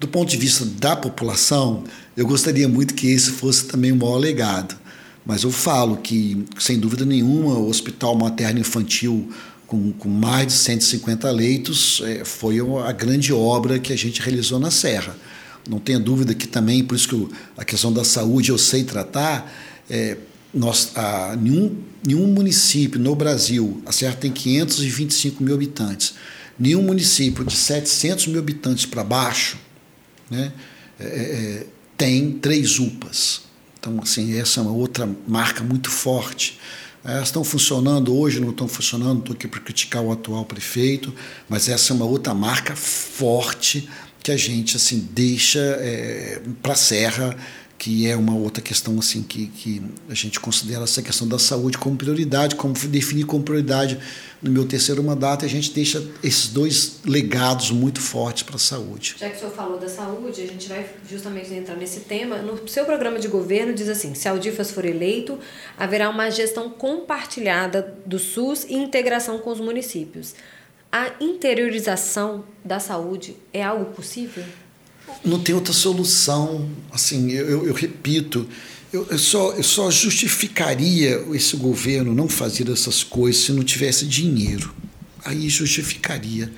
[0.00, 1.84] Do ponto de vista da população,
[2.16, 4.76] eu gostaria muito que esse fosse também o maior legado.
[5.24, 9.32] Mas eu falo que, sem dúvida nenhuma, o Hospital Materno Infantil,
[9.66, 14.58] com, com mais de 150 leitos, é, foi a grande obra que a gente realizou
[14.58, 15.16] na Serra.
[15.68, 19.50] Não tenha dúvida que também, por isso que a questão da saúde eu sei tratar,
[19.88, 20.18] é,
[20.54, 26.14] nós, a, nenhum, nenhum município no Brasil, a Serra tem 525 mil habitantes,
[26.58, 29.58] nenhum município de 700 mil habitantes para baixo
[30.30, 30.52] né,
[30.98, 33.42] é, é, tem três UPAs.
[33.78, 36.58] Então, assim, essa é uma outra marca muito forte.
[37.04, 41.12] Elas estão funcionando hoje, não estão funcionando, estou aqui para criticar o atual prefeito,
[41.48, 43.88] mas essa é uma outra marca forte
[44.22, 47.36] que a gente assim deixa é, para a Serra
[47.84, 51.76] que é uma outra questão assim que, que a gente considera essa questão da saúde
[51.76, 53.98] como prioridade, como definir como prioridade
[54.40, 59.16] no meu terceiro mandato, a gente deixa esses dois legados muito fortes para a saúde.
[59.18, 62.38] Já que o senhor falou da saúde, a gente vai justamente entrar nesse tema.
[62.38, 65.38] No seu programa de governo diz assim: se Aldifas for eleito,
[65.76, 70.34] haverá uma gestão compartilhada do SUS e integração com os municípios.
[70.90, 74.42] A interiorização da saúde é algo possível?
[75.24, 76.68] Não tem outra solução.
[76.92, 78.46] Assim, eu, eu repito,
[78.92, 84.06] eu, eu, só, eu só justificaria esse governo não fazer essas coisas se não tivesse
[84.06, 84.74] dinheiro.
[85.24, 86.52] Aí justificaria.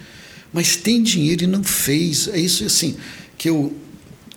[0.52, 2.28] Mas tem dinheiro e não fez.
[2.28, 2.96] É isso assim
[3.38, 3.74] que eu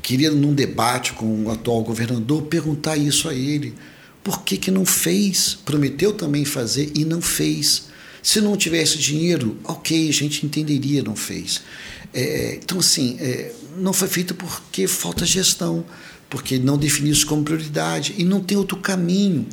[0.01, 3.73] queria, num debate com o atual governador, perguntar isso a ele.
[4.23, 5.57] Por que, que não fez?
[5.65, 7.89] Prometeu também fazer e não fez.
[8.21, 11.61] Se não tivesse dinheiro, ok, a gente entenderia, não fez.
[12.13, 15.85] É, então, assim, é, não foi feito porque falta gestão,
[16.29, 19.47] porque não definiu isso como prioridade e não tem outro caminho.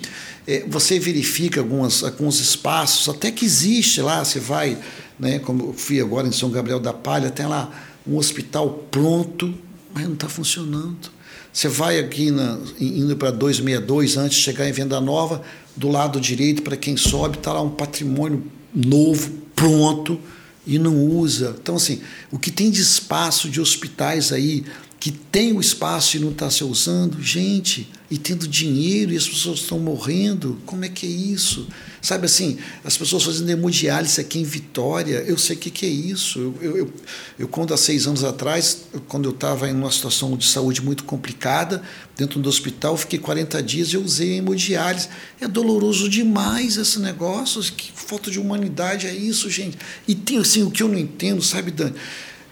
[0.47, 4.79] É, você verifica algumas, alguns espaços, até que existe lá, você vai,
[5.19, 7.71] né, como eu fui agora em São Gabriel da Palha, tem lá
[8.07, 9.55] um hospital pronto,
[9.95, 11.17] mas não está funcionando.
[11.53, 15.41] Você vai aqui na, indo para 262, antes de chegar em Venda Nova,
[15.75, 20.21] do lado direito, para quem sobe, está lá um patrimônio novo, pronto,
[20.67, 21.55] e não usa.
[21.61, 22.01] Então, assim,
[22.31, 24.65] o que tem de espaço de hospitais aí
[24.99, 29.29] que tem o espaço e não está se usando, gente, e tendo dinheiro e as
[29.29, 31.67] pessoas estão morrendo, como é que é isso?
[32.01, 35.89] Sabe assim, as pessoas fazendo hemodiálise aqui em Vitória, eu sei o que, que é
[35.89, 36.55] isso.
[36.61, 36.93] Eu, eu,
[37.39, 41.03] eu, quando há seis anos atrás, quando eu estava em uma situação de saúde muito
[41.05, 41.83] complicada,
[42.17, 45.09] dentro do hospital, fiquei 40 dias e usei hemodiálise.
[45.41, 49.77] É doloroso demais esse negócio, que falta de humanidade é isso, gente.
[50.07, 51.95] E tem assim, o que eu não entendo, sabe, Dani?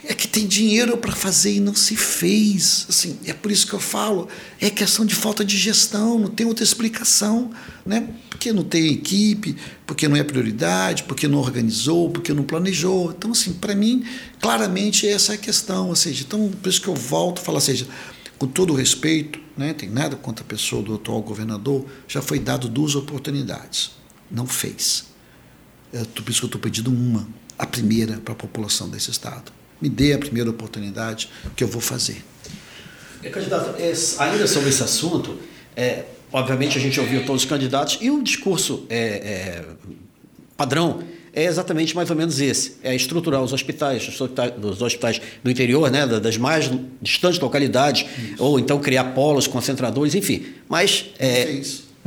[0.07, 2.87] É que tem dinheiro para fazer e não se fez.
[2.88, 4.29] Assim, é por isso que eu falo,
[4.61, 7.51] é questão de falta de gestão, não tem outra explicação,
[7.87, 8.09] né?
[8.29, 13.12] Porque não tem equipe, porque não é prioridade, porque não organizou, porque não planejou.
[13.17, 14.05] Então, assim, para mim,
[14.40, 17.61] claramente essa é a questão, ou seja, então por isso que eu volto a falar,
[17.61, 17.87] seja,
[18.38, 22.69] com todo respeito, né, tem nada contra a pessoa do atual governador, já foi dado
[22.69, 23.93] duas oportunidades,
[24.31, 25.07] não fez.
[25.93, 27.27] É por isso que eu estou pedindo uma,
[27.59, 31.81] a primeira para a população desse estado me dê a primeira oportunidade que eu vou
[31.81, 32.25] fazer.
[33.23, 35.38] É, candidato, é, ainda sobre esse assunto,
[35.77, 39.64] é, obviamente a gente ouviu todos os candidatos e o discurso é, é,
[40.57, 41.03] padrão
[41.35, 45.51] é exatamente mais ou menos esse: é estruturar os hospitais, os hospitais, os hospitais do
[45.51, 46.70] interior, né, das mais
[47.03, 48.42] distantes localidades, Isso.
[48.42, 50.47] ou então criar polos, concentradores, enfim.
[50.66, 51.61] Mas, é,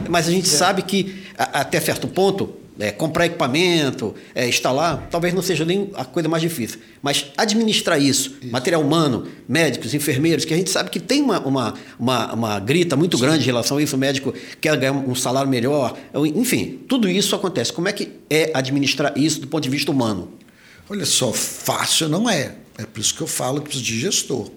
[0.09, 5.41] mas a gente sabe que, até certo ponto, é, comprar equipamento, é, instalar, talvez não
[5.41, 6.79] seja nem a coisa mais difícil.
[7.01, 11.39] Mas administrar isso, isso, material humano, médicos, enfermeiros, que a gente sabe que tem uma,
[11.39, 13.23] uma, uma, uma grita muito Sim.
[13.23, 15.97] grande em relação a isso, o médico quer ganhar um salário melhor,
[16.35, 17.71] enfim, tudo isso acontece.
[17.71, 20.33] Como é que é administrar isso do ponto de vista humano?
[20.89, 22.55] Olha só, fácil não é.
[22.77, 24.49] É por isso que eu falo que precisa de gestor.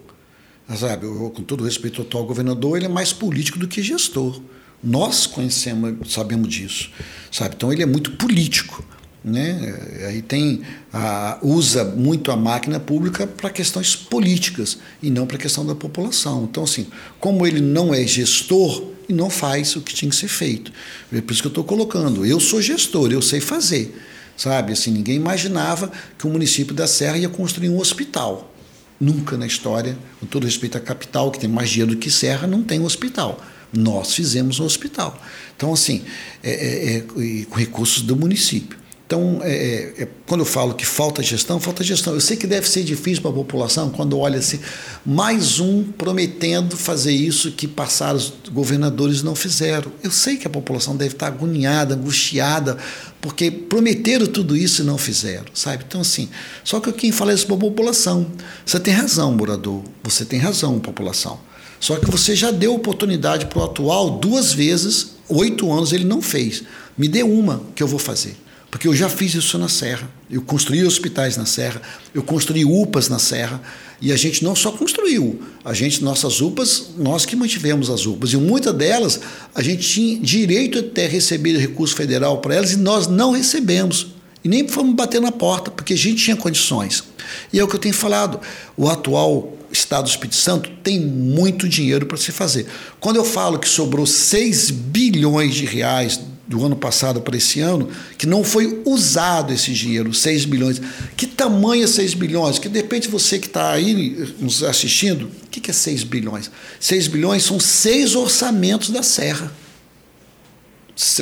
[0.77, 4.41] Sabe, eu, com todo respeito ao atual governador, ele é mais político do que gestor.
[4.83, 6.91] Nós conhecemos, sabemos disso,
[7.31, 7.55] sabe?
[7.57, 8.85] Então ele é muito político.
[9.23, 9.79] Né?
[10.09, 15.41] Aí tem a, usa muito a máquina pública para questões políticas e não para a
[15.41, 16.49] questão da população.
[16.51, 16.87] Então, assim,
[17.19, 20.73] como ele não é gestor e não faz o que tinha que ser feito.
[21.13, 22.25] É por isso que eu estou colocando.
[22.25, 23.95] Eu sou gestor, eu sei fazer.
[24.37, 24.73] Sabe?
[24.73, 28.55] Assim, ninguém imaginava que o município da Serra ia construir um hospital.
[28.99, 32.47] Nunca na história, com todo respeito à capital, que tem mais dinheiro do que Serra,
[32.47, 33.39] não tem um hospital.
[33.73, 35.21] Nós fizemos um hospital.
[35.57, 36.03] Então, assim,
[36.43, 38.81] é, é, é, com recursos do município.
[39.11, 42.15] Então, é, é, é, quando eu falo que falta gestão, falta gestão.
[42.15, 44.61] Eu sei que deve ser difícil para a população quando olha assim,
[45.05, 49.91] mais um prometendo fazer isso que passaram os governadores não fizeram.
[50.01, 52.79] Eu sei que a população deve estar agoniada, angustiada,
[53.21, 55.85] porque prometeram tudo isso e não fizeram, sabe?
[55.89, 56.29] Então, assim,
[56.63, 58.31] só que quem fala isso para a população.
[58.65, 61.50] Você tem razão, morador, você tem razão, população.
[61.81, 66.21] Só que você já deu oportunidade para o atual duas vezes, oito anos ele não
[66.21, 66.63] fez.
[66.97, 68.37] Me dê uma que eu vou fazer.
[68.71, 70.09] Porque eu já fiz isso na Serra.
[70.31, 71.83] Eu construí hospitais na Serra,
[72.15, 73.61] eu construí UPAs na Serra,
[74.01, 78.33] e a gente não só construiu, a gente, nossas UPAs, nós que mantivemos as UPAs,
[78.33, 79.21] e muitas delas
[79.55, 84.15] a gente tinha direito até receber recurso federal para elas e nós não recebemos.
[84.43, 87.05] E nem fomos bater na porta, porque a gente tinha condições.
[87.53, 88.41] E é o que eu tenho falado,
[88.77, 92.67] o atual Estado do Espírito Santo tem muito dinheiro para se fazer.
[92.99, 97.89] Quando eu falo que sobrou 6 bilhões de reais do ano passado para esse ano,
[98.19, 100.83] que não foi usado esse dinheiro, 6 bilhões.
[101.17, 102.59] Que tamanho é 6 bilhões?
[102.59, 106.51] Que de você que está aí nos assistindo, o que é 6 bilhões?
[106.81, 109.53] 6 bilhões são seis orçamentos da Serra.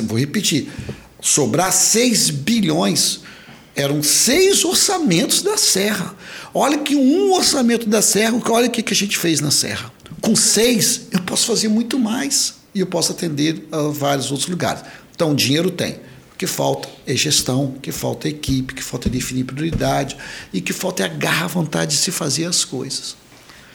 [0.03, 0.67] Vou repetir.
[1.21, 3.21] Sobrar 6 bilhões
[3.79, 6.13] eram seis orçamentos da Serra.
[6.53, 9.91] Olha que um orçamento da Serra, olha o que a gente fez na Serra.
[10.19, 14.83] Com seis, eu posso fazer muito mais e eu posso atender a vários outros lugares.
[15.15, 15.93] Então, dinheiro tem.
[16.33, 19.45] O que falta é gestão, o que falta é equipe, o que falta é definir
[19.45, 20.17] prioridade
[20.53, 23.15] e o que falta é a garra, a vontade de se fazer as coisas.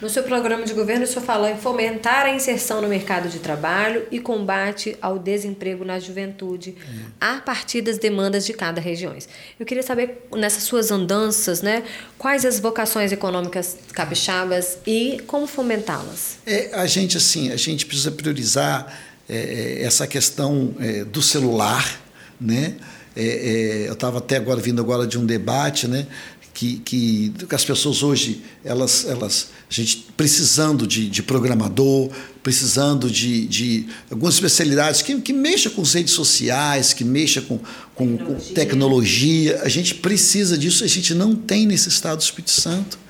[0.01, 3.39] No seu programa de governo, o senhor falou em fomentar a inserção no mercado de
[3.39, 7.01] trabalho e combate ao desemprego na juventude, é.
[7.21, 9.15] a partir das demandas de cada região.
[9.59, 11.85] Eu queria saber, nessas suas andanças, né,
[12.19, 16.39] quais as vocações econômicas capixabas e como fomentá-las?
[16.45, 18.93] É, a gente, assim, a gente precisa priorizar
[19.29, 22.01] é, é, essa questão é, do celular,
[22.41, 22.77] né?
[23.17, 26.07] É, é eu estava até agora vindo agora de um debate, né?
[26.55, 32.11] Que, que, as pessoas hoje elas elas a gente precisando de, de programador
[32.45, 37.59] precisando de, de algumas especialidades que, que mexa com redes sociais que mexa com,
[37.95, 38.37] com tecnologia.
[38.37, 43.04] com tecnologia a gente precisa disso a gente não tem nesse estado do Espírito Santo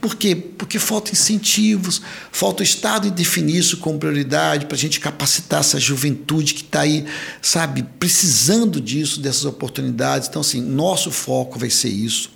[0.00, 0.34] por quê?
[0.34, 5.80] Porque falta incentivos, falta o Estado definir isso como prioridade para a gente capacitar essa
[5.80, 7.04] juventude que está aí,
[7.42, 10.28] sabe, precisando disso, dessas oportunidades.
[10.28, 12.30] Então, assim, nosso foco vai ser isso.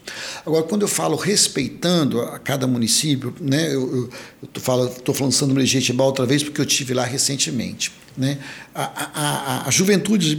[0.44, 4.11] Agora, quando eu falo respeitando a cada município, né, eu
[4.42, 7.92] estou falando, falando de Jetibá outra vez porque eu tive lá recentemente.
[8.16, 8.38] Né?
[8.75, 10.37] A, a, a, a juventude de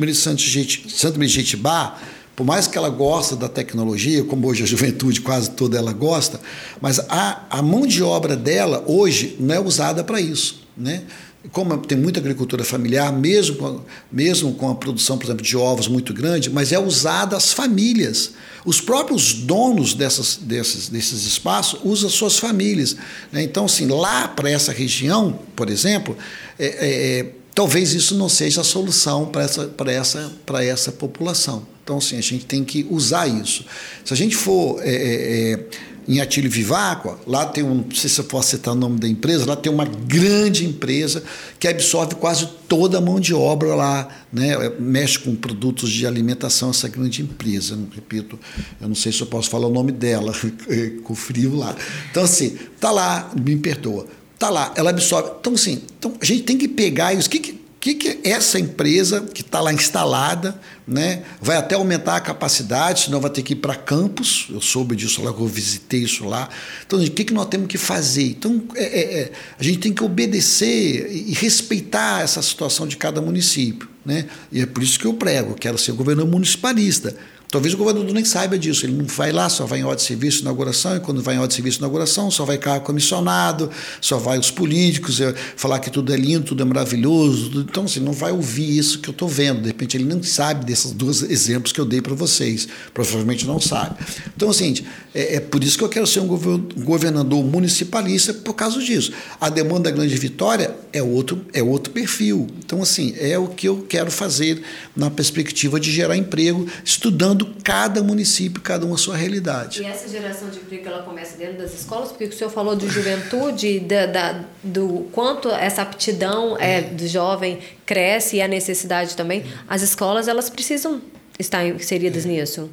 [1.28, 1.98] de Jetibá
[2.36, 6.40] por mais que ela goste da tecnologia, como hoje a juventude quase toda ela gosta,
[6.82, 10.64] mas a, a mão de obra dela hoje não é usada para isso.
[10.76, 11.04] Né?
[11.52, 15.88] Como tem muita agricultura familiar, mesmo com, mesmo com a produção, por exemplo, de ovos
[15.88, 18.32] muito grande, mas é usada as famílias.
[18.66, 22.96] Os próprios donos dessas, desses, desses espaços usam suas famílias.
[23.32, 23.44] Né?
[23.44, 26.18] Então, assim, lá para essa região, por exemplo,
[26.58, 30.32] é, é, é talvez isso não seja a solução para essa, essa,
[30.64, 31.73] essa população.
[31.84, 33.66] Então, assim, a gente tem que usar isso.
[34.06, 35.66] Se a gente for é, é, é,
[36.08, 39.08] em Atílio Viváqua, lá tem um, não sei se eu posso citar o nome da
[39.08, 41.22] empresa, lá tem uma grande empresa
[41.60, 44.54] que absorve quase toda a mão de obra lá, né?
[44.54, 47.76] É, mexe com produtos de alimentação, essa grande empresa.
[47.76, 48.40] Não repito,
[48.80, 50.34] eu não sei se eu posso falar o nome dela,
[51.04, 51.76] com frio lá.
[52.12, 54.08] Então, assim, tá lá, me perdoa.
[54.40, 55.32] Tá lá, ela absorve.
[55.40, 57.28] Então, assim, então a gente tem que pegar isso.
[57.28, 62.16] O que, que que, que essa empresa que está lá instalada né, vai até aumentar
[62.16, 64.48] a capacidade, senão vai ter que ir para campos.
[64.50, 66.48] Eu soube disso lá, eu visitei isso lá.
[66.88, 68.24] Então, o que, que nós temos que fazer?
[68.24, 73.22] Então, é, é, é, a gente tem que obedecer e respeitar essa situação de cada
[73.22, 73.90] município.
[74.06, 74.28] Né?
[74.50, 77.14] E é por isso que eu prego, quero ser governador municipalista.
[77.54, 80.02] Talvez o governador nem saiba disso, ele não vai lá, só vai em hora de
[80.02, 83.70] serviço inauguração, e quando vai em hora de serviço inauguração, só vai carro comissionado,
[84.02, 87.52] só vai os políticos é, falar que tudo é lindo, tudo é maravilhoso.
[87.52, 89.62] Tudo, então, assim, não vai ouvir isso que eu estou vendo.
[89.62, 92.68] De repente, ele não sabe desses dois exemplos que eu dei para vocês.
[92.92, 93.98] Provavelmente não sabe.
[94.36, 94.74] Então, assim,
[95.14, 99.14] é, é, por isso que eu quero ser um governador municipalista, por causa disso.
[99.40, 102.48] A demanda da Grande Vitória é outro, é outro perfil.
[102.66, 104.64] Então, assim, é o que eu quero fazer
[104.96, 109.82] na perspectiva de gerar emprego, estudando adaptando cada município, cada uma a sua realidade.
[109.82, 112.88] E essa geração de emprego ela começa dentro das escolas, porque o senhor falou de
[112.88, 119.44] juventude, da, da do quanto essa aptidão é, do jovem cresce e a necessidade também.
[119.68, 121.02] As escolas elas precisam
[121.40, 122.70] estar inseridas nisso.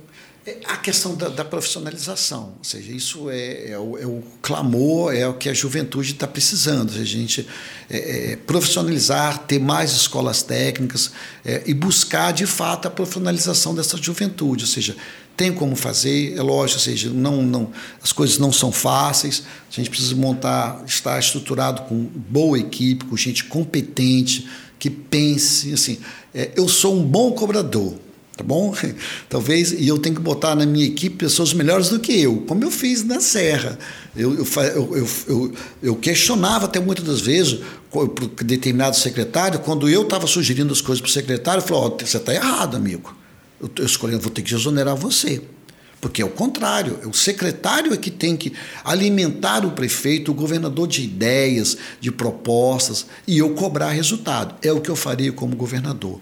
[0.46, 5.14] É a questão da, da, profissionalização, ou seja, isso é, é, o, é, o, clamor,
[5.14, 7.46] é o que a juventude está precisando, a gente
[7.90, 11.12] é, é, profissionalizar, ter mais escolas técnicas
[11.44, 14.96] é, e buscar de fato a profissionalização dessa juventude, ou seja,
[15.36, 17.70] tem como fazer, é lógico, ou seja, não, não,
[18.02, 23.14] as coisas não são fáceis, a gente precisa montar, estar estruturado com boa equipe, com
[23.14, 25.98] gente competente, que pense, assim,
[26.56, 27.94] eu sou um bom cobrador,
[28.40, 28.74] tá bom?
[29.28, 32.64] Talvez, e eu tenho que botar na minha equipe pessoas melhores do que eu, como
[32.64, 33.78] eu fiz na Serra.
[34.16, 37.60] Eu, eu, eu, eu, eu questionava até muitas das vezes
[37.90, 42.16] para determinado secretário, quando eu estava sugerindo as coisas para o secretário, falou: oh, você
[42.16, 43.14] está errado, amigo.
[43.60, 45.42] Eu escolhendo, vou ter que exonerar você.
[46.00, 50.88] Porque é o contrário, o secretário é que tem que alimentar o prefeito, o governador
[50.88, 54.54] de ideias, de propostas, e eu cobrar resultado.
[54.62, 56.18] É o que eu faria como governador.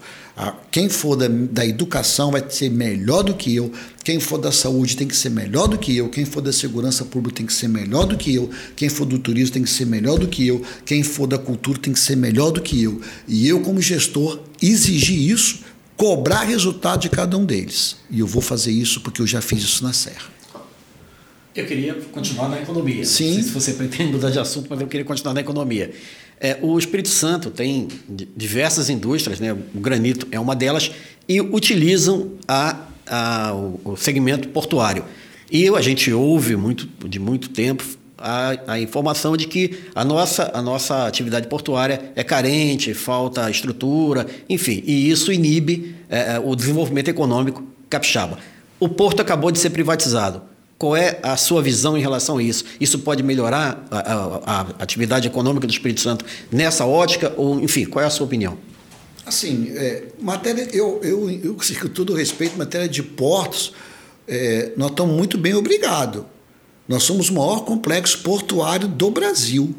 [0.71, 3.73] Quem for da, da educação vai ser melhor do que eu,
[4.05, 7.05] quem for da saúde tem que ser melhor do que eu, quem for da segurança
[7.05, 9.85] pública tem que ser melhor do que eu, quem for do turismo tem que ser
[9.85, 13.01] melhor do que eu, quem for da cultura tem que ser melhor do que eu.
[13.27, 15.61] E eu, como gestor, exigir isso
[15.99, 17.97] cobrar resultado de cada um deles.
[18.09, 20.31] E eu vou fazer isso porque eu já fiz isso na Serra.
[21.55, 23.05] Eu queria continuar na economia.
[23.05, 23.27] Sim.
[23.27, 25.91] Não sei se você pretende mudar de assunto, mas eu queria continuar na economia.
[26.41, 27.89] É, o Espírito Santo tem
[28.37, 29.53] diversas indústrias, né?
[29.53, 30.93] o granito é uma delas,
[31.29, 35.05] e utilizam a, a, o segmento portuário.
[35.51, 37.85] E a gente ouve muito, de muito tempo
[38.19, 44.27] a, a, informação de que a nossa, a nossa atividade portuária é carente, falta estrutura,
[44.49, 48.39] enfim, e isso inibe é, é, o desenvolvimento econômico capixaba.
[48.81, 50.43] O porto acabou de ser privatizado.
[50.77, 52.65] Qual é a sua visão em relação a isso?
[52.81, 57.33] Isso pode melhorar a, a, a atividade econômica do Espírito Santo nessa ótica?
[57.37, 58.57] Ou, enfim, qual é a sua opinião?
[59.27, 63.73] Assim, é, matéria, eu, eu, eu, com todo respeito, matéria de portos,
[64.27, 66.23] é, nós estamos muito bem obrigados
[66.89, 69.75] nós somos o maior complexo portuário do Brasil.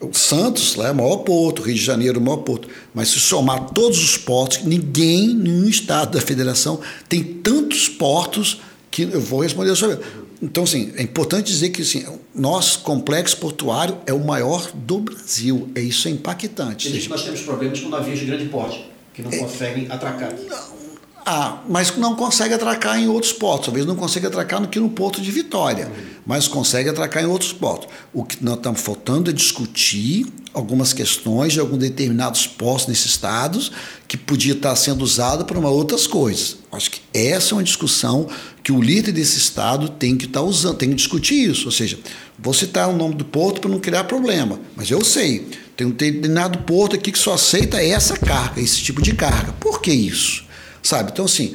[0.00, 2.68] O Santos lá é o maior porto, Rio de Janeiro é o maior porto.
[2.94, 9.02] Mas se somar todos os portos, ninguém, nenhum estado da federação tem tantos portos que
[9.02, 9.98] eu vou responder sobre.
[10.40, 15.68] Então, assim, é importante dizer que assim, nosso complexo portuário é o maior do Brasil.
[15.74, 16.90] É isso é impactante.
[16.90, 20.32] Gente, nós temos problemas com navios de grande porte, que não é, conseguem atracar.
[20.32, 20.79] Não,
[21.24, 23.66] ah, mas não consegue atracar em outros portos.
[23.66, 26.04] Talvez não consiga atracar aqui no porto de Vitória, uhum.
[26.26, 27.88] mas consegue atracar em outros portos.
[28.12, 33.70] O que nós estamos faltando é discutir algumas questões de alguns determinados postos nesses estados
[34.08, 36.56] que podia estar sendo usado para uma outras coisas.
[36.72, 38.26] Acho que essa é uma discussão
[38.62, 41.66] que o líder desse estado tem que estar usando, tem que discutir isso.
[41.66, 41.98] Ou seja,
[42.38, 45.46] vou citar o nome do porto para não criar problema, mas eu sei,
[45.76, 49.52] tem um determinado porto aqui que só aceita essa carga, esse tipo de carga.
[49.52, 50.49] Por que isso?
[50.82, 51.10] Sabe?
[51.12, 51.54] Então, assim,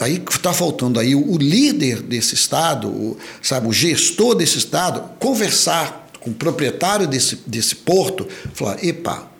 [0.00, 6.10] aí está faltando aí o líder desse Estado, o, sabe, o gestor desse Estado, conversar
[6.20, 9.30] com o proprietário desse, desse porto, falar, epa,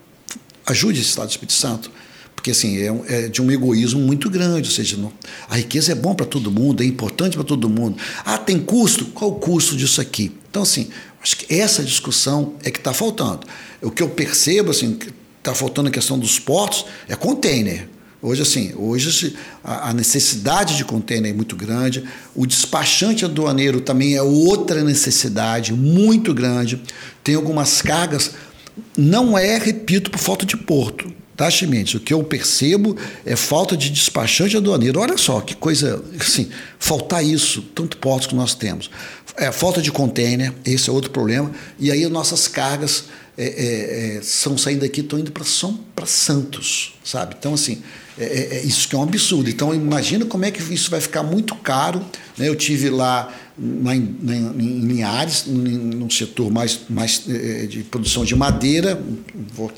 [0.66, 1.91] ajude esse Estado do Espírito Santo,
[2.34, 5.12] porque assim é, é, de um egoísmo muito grande, ou seja, não,
[5.49, 7.99] a riqueza é bom para todo mundo, é importante para todo mundo.
[8.24, 9.07] Ah, tem custo?
[9.07, 10.32] Qual o custo disso aqui?
[10.49, 10.89] Então, assim,
[11.20, 13.41] acho que essa discussão é que está faltando.
[13.82, 14.97] O que eu percebo, assim,
[15.39, 17.89] está faltando a questão dos portos é container.
[18.22, 22.02] Hoje, assim, hoje a necessidade de container é muito grande,
[22.34, 26.80] o despachante aduaneiro também é outra necessidade muito grande.
[27.22, 28.32] Tem algumas cargas,
[28.96, 31.94] não é, repito, por falta de porto, tá, Chimenez?
[31.94, 34.98] O que eu percebo é falta de despachante aduaneiro.
[34.98, 36.48] Olha só que coisa, assim,
[36.78, 38.90] faltar isso, tanto portos que nós temos.
[39.36, 41.50] É, falta de container, esse é outro problema.
[41.78, 43.04] E aí nossas cargas
[43.36, 47.36] é, é, é são saindo daqui, estão indo para Santos, sabe?
[47.38, 47.82] Então, assim,
[48.18, 49.50] é, é, é, isso que é um absurdo.
[49.50, 52.02] Então, imagina como é que isso vai ficar muito caro.
[52.38, 52.48] Né?
[52.48, 58.34] Eu tive lá na, na, em Linhares, num setor mais, mais é, de produção de
[58.34, 59.00] madeira,
[59.54, 59.70] vou,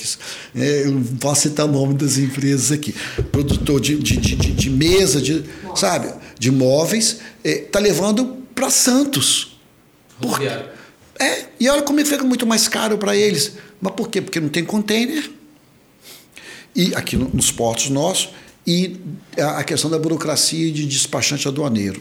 [0.55, 2.95] é, eu não posso citar o nome das empresas aqui,
[3.33, 9.59] produtor de, de, de, de mesa, de, sabe, de móveis, está é, levando para Santos.
[10.21, 10.41] Por,
[11.21, 13.53] é, e olha como é que fica muito mais caro para eles.
[13.81, 14.21] Mas por quê?
[14.21, 15.38] Porque não tem container
[16.79, 18.31] e aqui nos portos nossos,
[18.65, 18.97] e
[19.37, 22.01] a questão da burocracia de despachante aduaneiro.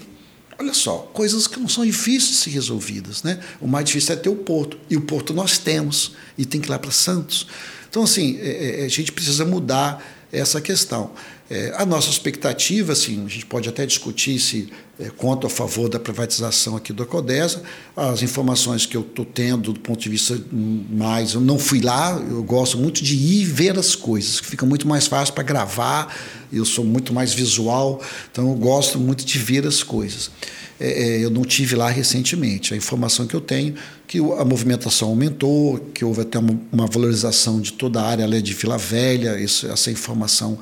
[0.59, 3.23] Olha só, coisas que não são difíceis de ser resolvidas.
[3.23, 3.39] Né?
[3.59, 4.77] O mais difícil é ter o porto.
[4.87, 7.47] E o porto nós temos, e tem que ir lá para Santos.
[7.89, 11.11] Então, assim, é, é, a gente precisa mudar essa questão.
[11.49, 14.67] É, a nossa expectativa, assim, a gente pode até discutir se
[14.99, 17.63] é, conta a favor da privatização aqui do Codesa.
[17.95, 22.21] As informações que eu estou tendo do ponto de vista mais, eu não fui lá,
[22.29, 26.13] eu gosto muito de ir ver as coisas, que fica muito mais fácil para gravar.
[26.51, 30.29] Eu sou muito mais visual, então eu gosto muito de ver as coisas.
[30.77, 32.73] É, é eu não tive lá recentemente.
[32.73, 33.73] A informação que eu tenho
[34.05, 38.41] que a movimentação aumentou, que houve até uma, uma valorização de toda a área ali
[38.41, 40.57] de Vila Velha, isso, essa informação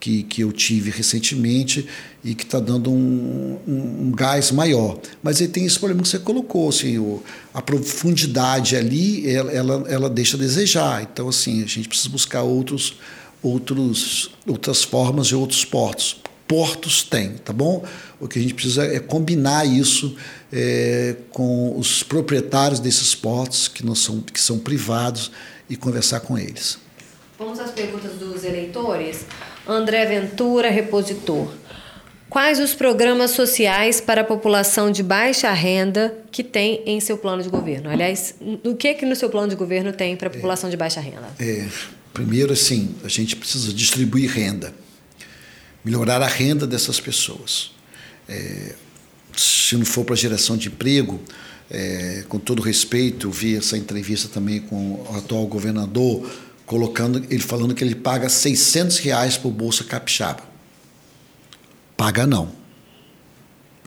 [0.00, 1.88] que, que eu tive recentemente
[2.22, 4.98] e que está dando um, um, um, gás maior.
[5.22, 7.22] Mas aí tem esse problema que você colocou, assim, o,
[7.52, 11.02] a profundidade ali, ela, ela, ela deixa a desejar.
[11.02, 12.98] Então, assim, a gente precisa buscar outros,
[13.42, 16.20] outros, outras formas e outros portos.
[16.46, 17.84] Portos tem, tá bom?
[18.18, 20.16] O que a gente precisa é combinar isso
[20.50, 25.30] é, com os proprietários desses portos, que, não são, que são privados,
[25.68, 26.78] e conversar com eles.
[27.38, 29.26] Vamos às perguntas dos eleitores.
[29.68, 31.52] André Ventura, repositor.
[32.30, 37.42] Quais os programas sociais para a população de baixa renda que tem em seu plano
[37.42, 37.90] de governo?
[37.90, 40.76] Aliás, o que que no seu plano de governo tem para a população é, de
[40.76, 41.28] baixa renda?
[41.38, 41.66] É,
[42.12, 44.74] primeiro, assim, a gente precisa distribuir renda,
[45.84, 47.72] melhorar a renda dessas pessoas.
[48.28, 48.74] É,
[49.36, 51.20] se não for para geração de emprego,
[51.70, 56.30] é, com todo respeito, vi essa entrevista também com o atual governador
[56.68, 60.42] colocando, ele falando que ele paga 600 reais por bolsa capixaba.
[61.96, 62.52] Paga não.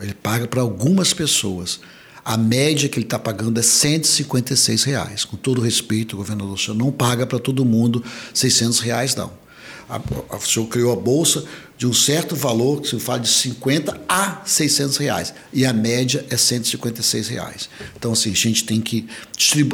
[0.01, 1.79] Ele paga para algumas pessoas.
[2.25, 5.23] A média que ele está pagando é 156 reais.
[5.23, 8.03] Com todo respeito, governador, o senhor não paga para todo mundo
[8.33, 9.31] 600 reais, não.
[9.89, 9.99] A,
[10.35, 11.43] o senhor criou a bolsa
[11.77, 16.23] de um certo valor, que se fala de 50 a 600 reais, e a média
[16.29, 17.69] é 156 reais.
[17.97, 19.07] Então, assim, a gente tem que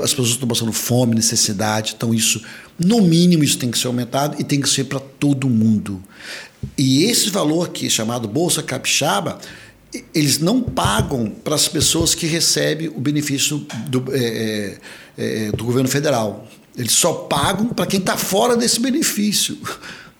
[0.01, 2.41] as pessoas estão passando fome, necessidade, então isso,
[2.79, 6.01] no mínimo, isso tem que ser aumentado e tem que ser para todo mundo.
[6.77, 9.39] E esse valor aqui, chamado Bolsa Capixaba,
[10.13, 14.77] eles não pagam para as pessoas que recebem o benefício do, é,
[15.17, 16.47] é, é do governo federal.
[16.77, 19.57] Eles só pagam para quem está fora desse benefício.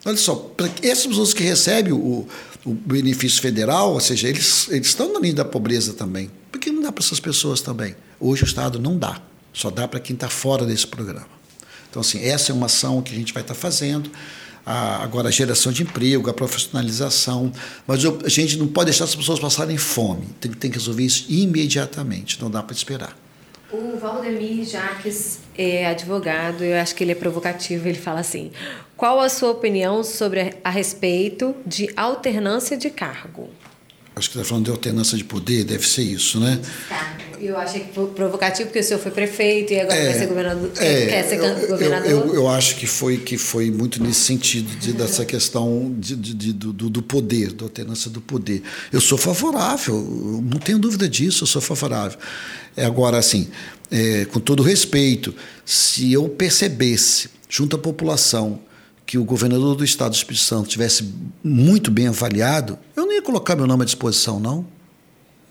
[0.03, 0.51] Olha só,
[0.82, 2.28] essas pessoas que recebem o,
[2.66, 6.32] o, benefício federal, ou seja, eles, eles estão na linha da pobreza também.
[6.51, 7.95] Por que não dá para essas pessoas também?
[8.20, 9.22] Hoje o Estado não dá,
[9.53, 11.28] só dá para quem está fora desse programa.
[11.89, 14.10] Então, assim, essa é uma ação que a gente vai estar tá fazendo.
[14.66, 17.51] A, agora, a geração de emprego, a profissionalização.
[17.86, 20.28] Mas eu, a gente não pode deixar as pessoas passarem fome.
[20.39, 23.26] Tem, tem que resolver isso imediatamente, não dá para esperar.
[23.70, 28.49] O Valdemir Jaques é advogado, eu acho que ele é provocativo, ele fala assim:
[28.95, 33.49] qual a sua opinião sobre a respeito de alternância de cargo?
[34.18, 36.59] Acho que está falando de alternância de poder, deve ser isso, né?
[36.89, 37.18] Tá.
[37.39, 37.82] Eu achei
[38.15, 40.72] provocativo porque o senhor foi prefeito e agora é, vai ser governador.
[40.78, 42.09] É, quer ser eu, governador?
[42.09, 46.15] Eu, eu, eu, acho que foi, que foi muito nesse sentido, de, dessa questão de,
[46.15, 48.63] de do, do, poder, da alternância do poder.
[48.91, 49.95] Eu sou favorável,
[50.43, 52.18] não tenho dúvida disso, eu sou favorável.
[52.76, 53.47] É, agora, assim,
[53.91, 58.59] é, com todo respeito, se eu percebesse, junto à população,
[59.08, 61.10] que o governador do estado do Espírito Santo tivesse
[61.41, 64.68] muito bem avaliado, eu não ia colocar meu nome à disposição, não.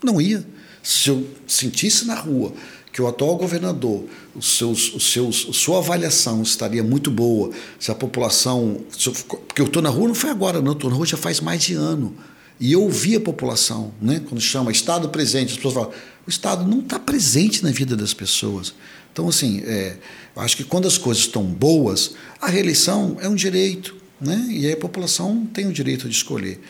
[0.01, 0.45] Não ia.
[0.83, 2.53] Se eu sentisse na rua
[2.93, 4.05] que o atual governador,
[4.35, 7.49] os seus, os seus, sua avaliação estaria muito boa,
[7.79, 8.81] se a população.
[8.95, 11.17] Se eu, porque eu estou na rua não foi agora, não, estou na rua já
[11.17, 12.15] faz mais de ano.
[12.59, 14.21] E eu ouvi a população, né?
[14.27, 15.91] quando chama Estado presente, as pessoas falam,
[16.25, 18.73] o Estado não está presente na vida das pessoas.
[19.17, 19.95] Então, assim, é,
[20.35, 24.45] eu acho que quando as coisas estão boas, a reeleição é um direito, né?
[24.47, 26.61] e a população tem o direito de escolher.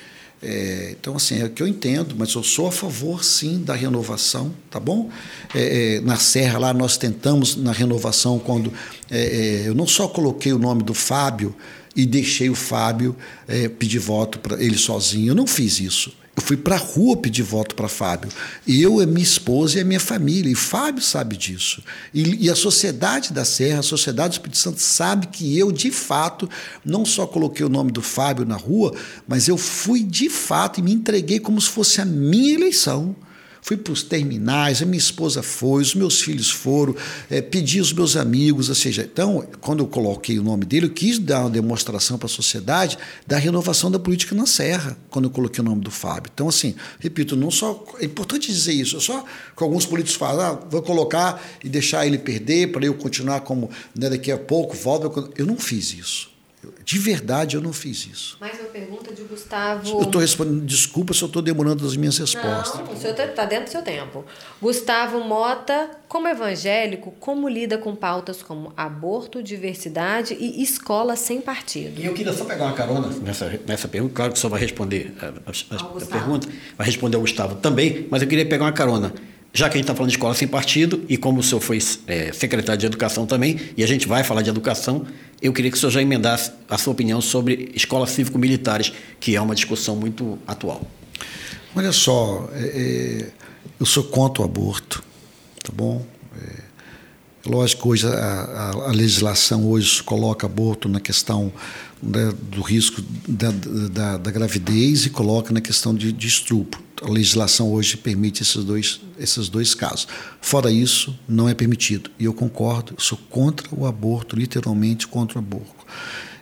[0.41, 3.76] É, então, assim, é o que eu entendo, mas eu sou a favor, sim, da
[3.76, 5.10] renovação, tá bom?
[5.54, 8.72] É, é, na Serra, lá, nós tentamos, na renovação, quando
[9.12, 11.54] é, é, eu não só coloquei o nome do Fábio
[11.98, 13.14] e deixei o Fábio
[13.45, 16.14] é, pedir voto para ele sozinho, eu não fiz isso.
[16.38, 18.30] Eu fui para a rua pedir voto para Fábio.
[18.68, 20.52] Eu, a minha esposa e a minha família.
[20.52, 21.82] E Fábio sabe disso.
[22.14, 25.90] E, e, a sociedade da Serra, a sociedade do Espírito Santo, sabe que eu, de
[25.90, 26.48] fato,
[26.86, 28.94] não só coloquei o nome do Fábio na rua,
[29.28, 33.16] mas eu fui de fato e me entreguei como se fosse a minha eleição.
[33.68, 36.95] Fui para os terminais, a minha esposa foi, os meus filhos foram,
[37.30, 40.91] é, pedi os meus amigos, ou seja, então, quando eu coloquei o nome dele, eu
[40.91, 42.97] quis dar uma demonstração para a sociedade
[43.28, 46.32] da renovação da política na Serra, quando eu coloquei o nome do Fábio.
[46.34, 47.84] Então, assim, repito, não só.
[47.99, 49.26] É importante dizer isso, só
[49.57, 53.70] que alguns políticos falam, ah, vou colocar e deixar ele perder para eu continuar como
[53.93, 55.30] né, daqui a pouco, volta.
[55.36, 56.37] Eu não fiz isso.
[56.84, 58.38] De verdade, eu não fiz isso.
[58.39, 59.88] Mais uma pergunta de Gustavo.
[59.89, 62.80] Eu estou respondendo, desculpa se eu estou demorando as minhas respostas.
[62.86, 64.26] Não, o senhor está dentro do seu tempo.
[64.61, 71.99] Gustavo Mota, como evangélico, como lida com pautas como aborto, diversidade e escola sem partido?
[71.99, 74.13] E eu queria só pegar uma carona nessa, nessa pergunta.
[74.13, 76.47] Claro que o senhor vai responder a, a, a, a pergunta,
[76.78, 79.13] vai responder ao Gustavo também, mas eu queria pegar uma carona
[79.54, 81.80] já que a gente está falando de escola sem partido, e como o senhor foi
[82.06, 85.06] é, secretário de Educação também, e a gente vai falar de educação,
[85.41, 89.41] eu queria que o senhor já emendasse a sua opinião sobre escolas cívico-militares, que é
[89.41, 90.82] uma discussão muito atual.
[91.76, 93.48] Olha só, é, é
[93.80, 95.04] eu sou contra o aborto,
[95.64, 96.06] tá bom?
[96.41, 101.54] É, lógico, hoje a, a, a, legislação hoje coloca aborto na questão
[102.02, 107.10] né, do risco da, da, da, gravidez e coloca na questão de, de estupro a
[107.10, 110.08] legislação hoje permite esses dois, esses dois casos.
[110.41, 112.10] Fora isso, não é permitido.
[112.18, 115.86] E eu concordo, sou contra o aborto, literalmente contra o aborto.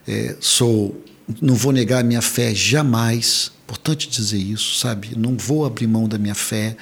[0.08, 1.04] É, sou,
[1.42, 5.18] não vou negar minha fé jamais, importante dizer isso, sabe?
[5.18, 6.78] Não vou abrir mão da minha fé.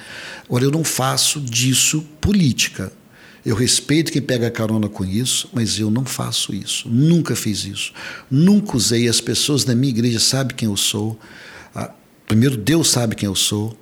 [0.46, 2.92] Agora, eu não faço disso política.
[3.44, 6.88] Eu respeito quem pega carona com isso, mas eu não faço isso.
[6.88, 7.92] Nunca fiz isso.
[8.30, 9.06] Nunca usei.
[9.06, 11.18] As pessoas da minha igreja sabem quem eu sou.
[12.26, 13.76] Primeiro, Deus sabe quem eu sou.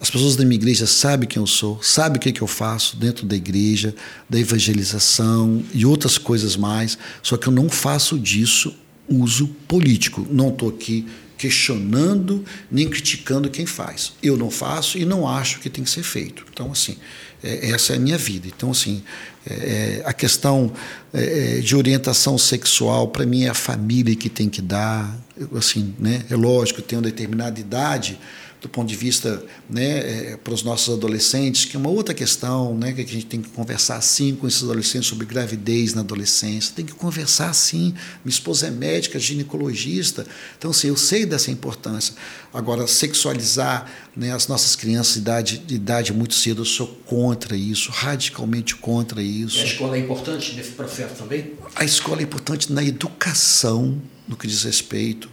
[0.00, 2.46] As pessoas da minha igreja sabem quem eu sou, sabem o que, é que eu
[2.48, 3.94] faço dentro da igreja,
[4.28, 6.98] da evangelização e outras coisas mais.
[7.22, 8.74] Só que eu não faço disso
[9.08, 10.26] uso político.
[10.28, 11.06] Não estou aqui
[11.38, 14.12] questionando nem criticando quem faz.
[14.22, 16.44] Eu não faço e não acho que tem que ser feito.
[16.52, 16.96] Então, assim,
[17.42, 18.46] é, essa é a minha vida.
[18.46, 19.02] Então, assim,
[19.48, 20.72] é, é a questão
[21.12, 25.18] é, é, de orientação sexual, para mim, é a família que tem que dar.
[25.56, 26.24] Assim, né?
[26.30, 28.18] É lógico, eu tenho uma determinada idade,
[28.62, 29.98] do ponto de vista né,
[30.30, 33.42] é, para os nossos adolescentes, que é uma outra questão, né, que a gente tem
[33.42, 37.92] que conversar sim com esses adolescentes sobre gravidez na adolescência, tem que conversar sim.
[38.24, 40.24] Minha esposa é médica, ginecologista,
[40.56, 42.14] então assim, eu sei dessa importância.
[42.54, 47.56] Agora, sexualizar né, as nossas crianças de idade, de idade muito cedo, eu sou contra
[47.56, 49.58] isso, radicalmente contra isso.
[49.58, 51.54] E a escola é importante nesse processo também?
[51.74, 55.28] A escola é importante na educação, no que diz respeito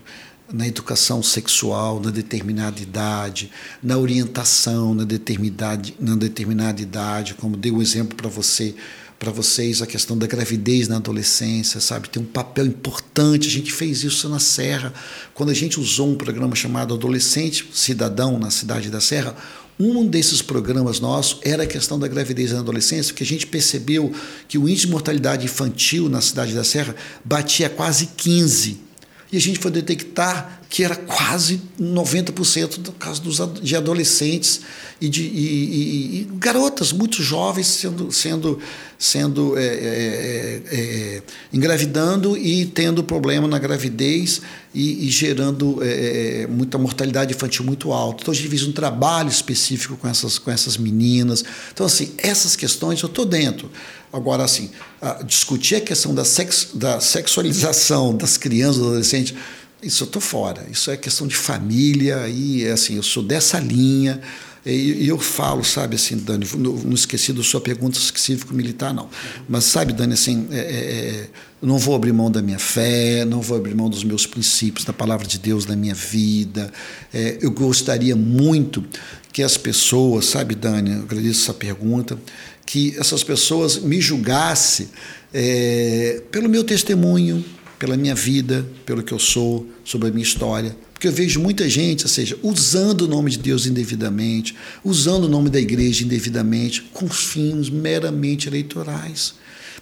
[0.52, 7.72] na educação sexual, na determinada idade, na orientação, na determinada, na determinada idade, como dei
[7.72, 8.74] um exemplo para você,
[9.20, 13.48] para vocês a questão da gravidez na adolescência, sabe, tem um papel importante.
[13.48, 14.94] A gente fez isso na Serra,
[15.34, 19.36] quando a gente usou um programa chamado Adolescente Cidadão na cidade da Serra.
[19.82, 24.14] Um desses programas nossos era a questão da gravidez na adolescência, porque a gente percebeu
[24.48, 28.89] que o índice de mortalidade infantil na cidade da Serra batia quase 15
[29.32, 34.62] e a gente foi detectar que era quase 90% do caso dos, de adolescentes
[35.02, 38.60] e de e, e, e garotas muito jovens sendo, sendo,
[38.98, 44.42] sendo é, é, é, é engravidando e tendo problema na gravidez
[44.72, 48.22] e, e gerando é, é, muita mortalidade infantil muito alta.
[48.22, 51.44] Então a gente fez um trabalho específico com essas, com essas meninas.
[51.74, 53.72] Então, assim, essas questões eu estou dentro.
[54.12, 54.70] Agora, assim,
[55.02, 59.36] a discutir a questão da, sex, da sexualização das crianças, dos adolescentes,
[59.82, 60.66] isso eu estou fora.
[60.72, 64.22] Isso é questão de família e, assim, eu sou dessa linha.
[64.66, 69.10] E, eu falo, sabe, assim, Dani, não, esqueci da sua pergunta cívico-militar, não.
[69.48, 71.28] Mas, sabe, Dani, assim, é, é, é
[71.62, 74.94] não vou abrir mão da minha fé, não vou abrir mão dos meus princípios, da
[74.94, 76.72] palavra de Deus na minha vida.
[77.14, 78.84] É, eu gostaria muito
[79.32, 82.18] que as pessoas, sabe, Dani, agradeço essa pergunta,
[82.66, 84.90] que essas pessoas me julgassem
[85.34, 87.44] é, pelo meu testemunho,
[87.80, 90.78] pela minha vida, pelo que eu sou, sobre a minha história.
[90.94, 94.54] Porque eu vejo muita gente, ou seja, usando o nome de Deus indevidamente,
[94.84, 99.34] usando o nome da igreja indevidamente, com fins meramente eleitorais,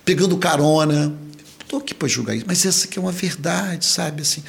[0.05, 1.11] pegando carona.
[1.59, 4.21] Estou aqui para julgar isso, mas essa aqui é uma verdade, sabe?
[4.21, 4.43] Assim,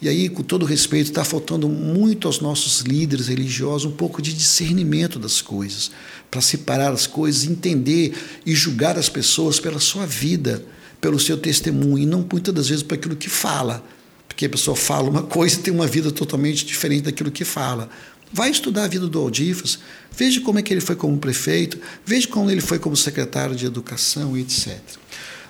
[0.00, 4.32] e aí, com todo respeito, está faltando muito aos nossos líderes religiosos um pouco de
[4.32, 5.92] discernimento das coisas
[6.30, 8.12] para separar as coisas, entender
[8.44, 10.64] e julgar as pessoas pela sua vida,
[11.04, 13.84] pelo seu testemunho, e não muitas das vezes por aquilo que fala.
[14.26, 17.90] Porque a pessoa fala uma coisa e tem uma vida totalmente diferente daquilo que fala.
[18.32, 19.80] Vai estudar a vida do Aldifas,
[20.16, 23.66] veja como é que ele foi como prefeito, veja como ele foi como secretário de
[23.66, 24.78] educação e etc.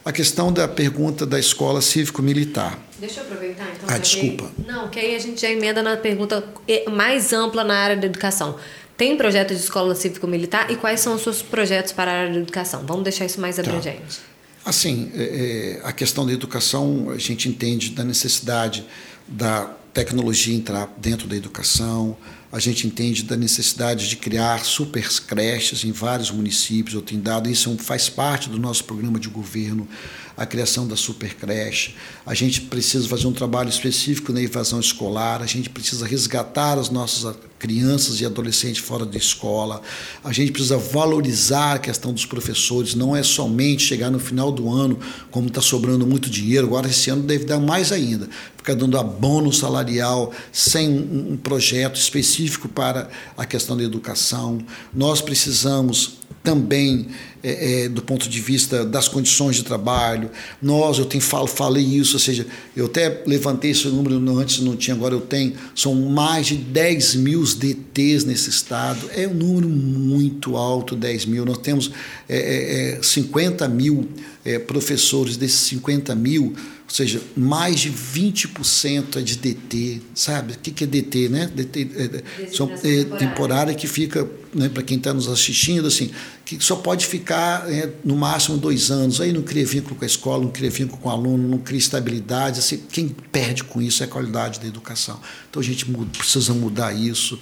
[0.04, 2.76] A questão da pergunta da escola cívico-militar.
[2.98, 3.94] Deixa eu aproveitar então.
[3.94, 4.50] Ah, desculpa.
[4.66, 6.42] Não, que aí a gente já emenda na pergunta
[6.90, 8.56] mais ampla na área da educação.
[8.96, 12.40] Tem projeto de escola cívico-militar e quais são os seus projetos para a área da
[12.40, 12.84] educação?
[12.84, 13.62] Vamos deixar isso mais tá.
[13.62, 14.18] abrangente.
[14.18, 14.33] Tá.
[14.64, 18.86] Assim, é, é, a questão da educação, a gente entende da necessidade
[19.28, 22.16] da tecnologia entrar dentro da educação,
[22.54, 26.94] a gente entende da necessidade de criar super creches em vários municípios.
[26.94, 29.88] Eu tenho dado isso faz parte do nosso programa de governo
[30.36, 31.94] a criação da super creche.
[32.26, 36.90] A gente precisa fazer um trabalho específico na evasão escolar, a gente precisa resgatar as
[36.90, 39.80] nossas crianças e adolescentes fora da escola.
[40.22, 44.70] A gente precisa valorizar a questão dos professores, não é somente chegar no final do
[44.70, 44.98] ano,
[45.30, 49.52] como está sobrando muito dinheiro, agora esse ano deve dar mais ainda, ficar dando abono
[49.52, 54.58] salarial sem um projeto específico para a questão da educação.
[54.92, 57.06] Nós precisamos também
[57.42, 60.30] é, é, do ponto de vista das condições de trabalho.
[60.60, 64.76] Nós, eu tenho falo, falei isso, ou seja, eu até levantei esse número, antes não
[64.76, 69.10] tinha, agora eu tenho, são mais de 10 mil DTs nesse estado.
[69.16, 71.46] É um número muito alto, 10 mil.
[71.46, 71.90] Nós temos
[72.28, 74.08] é, é, 50 é, mil
[74.44, 76.54] é, professores, desses 50 mil,
[76.86, 80.52] ou seja, mais de 20% é de DT, sabe?
[80.52, 81.46] O que é DT, né?
[81.46, 86.10] DT é, são, é, temporária que fica, né, para quem está nos assistindo, assim,
[86.44, 89.18] que só pode ficar é, no máximo dois anos.
[89.18, 91.78] Aí não cria vínculo com a escola, não cria vínculo com o aluno, não cria
[91.78, 92.58] estabilidade.
[92.58, 95.18] Assim, quem perde com isso é a qualidade da educação.
[95.48, 97.40] Então a gente muda, precisa mudar isso.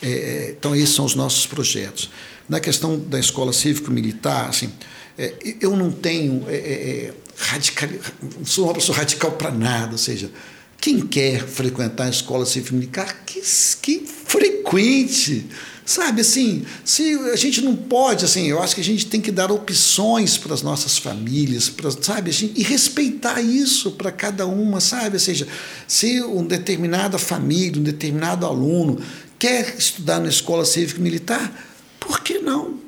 [0.00, 2.10] É, é, então esses são os nossos projetos.
[2.48, 4.70] Na questão da escola cívico-militar, assim,
[5.18, 7.88] é, eu não tenho é, é, radical,
[8.38, 10.30] não sou uma pessoa radical para nada, ou seja,
[10.80, 13.40] quem quer frequentar a escola cívico-militar, que,
[13.80, 15.46] que frequente,
[15.84, 19.30] sabe assim, se a gente não pode, assim, eu acho que a gente tem que
[19.30, 24.80] dar opções para as nossas famílias, pra, sabe, assim, e respeitar isso para cada uma,
[24.80, 25.48] sabe, ou seja,
[25.88, 29.00] se uma determinada família, um determinado aluno
[29.38, 31.50] quer estudar na escola cívico-militar,
[31.98, 32.78] por que não?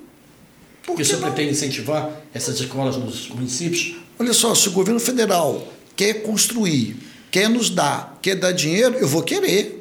[0.84, 3.96] Por que você pretende incentivar essas escolas nos municípios?
[4.18, 6.96] Olha só, se o governo federal quer construir,
[7.30, 9.74] quer nos dar, quer dar dinheiro, eu vou querer.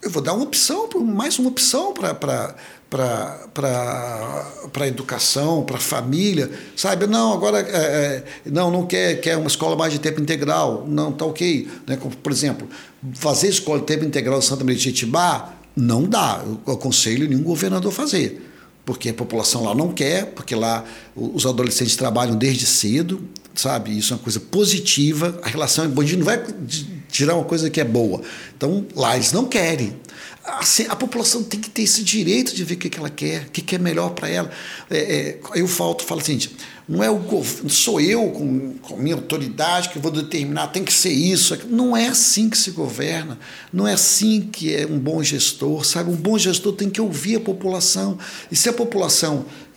[0.00, 2.54] Eu vou dar uma opção, mais uma opção para
[2.92, 7.06] para a educação, para a família, sabe?
[7.06, 11.10] Não, agora é, é, não, não quer, quer uma escola mais de tempo integral, não,
[11.10, 11.68] tá ok.
[11.86, 11.98] Né?
[12.22, 12.68] Por exemplo,
[13.14, 16.44] fazer escola de tempo integral em Santa Maria de Jetibá, não dá.
[16.66, 18.50] Eu aconselho nenhum governador fazer
[18.84, 23.22] porque a população lá não quer, porque lá os adolescentes trabalham desde cedo,
[23.54, 23.96] sabe?
[23.96, 25.38] Isso é uma coisa positiva.
[25.42, 26.42] A relação bandido não vai
[27.10, 28.22] tirar uma coisa que é boa.
[28.56, 29.96] Então lá eles não querem.
[30.44, 33.50] Assim, a população tem que ter esse direito de ver o que, ela quer, o
[33.50, 34.50] que, é melhor para ela.
[34.90, 36.36] É, é, eu falto, falo assim,
[36.88, 40.92] não é o governo, sou eu com, com minha autoridade que vou determinar, tem que
[40.92, 41.56] ser isso.
[41.68, 43.38] Não é assim que se governa,
[43.72, 46.10] não é assim que é um bom gestor, sabe?
[46.10, 48.18] Um bom gestor tem que ouvir a população.
[48.50, 49.71] E se a população é, é,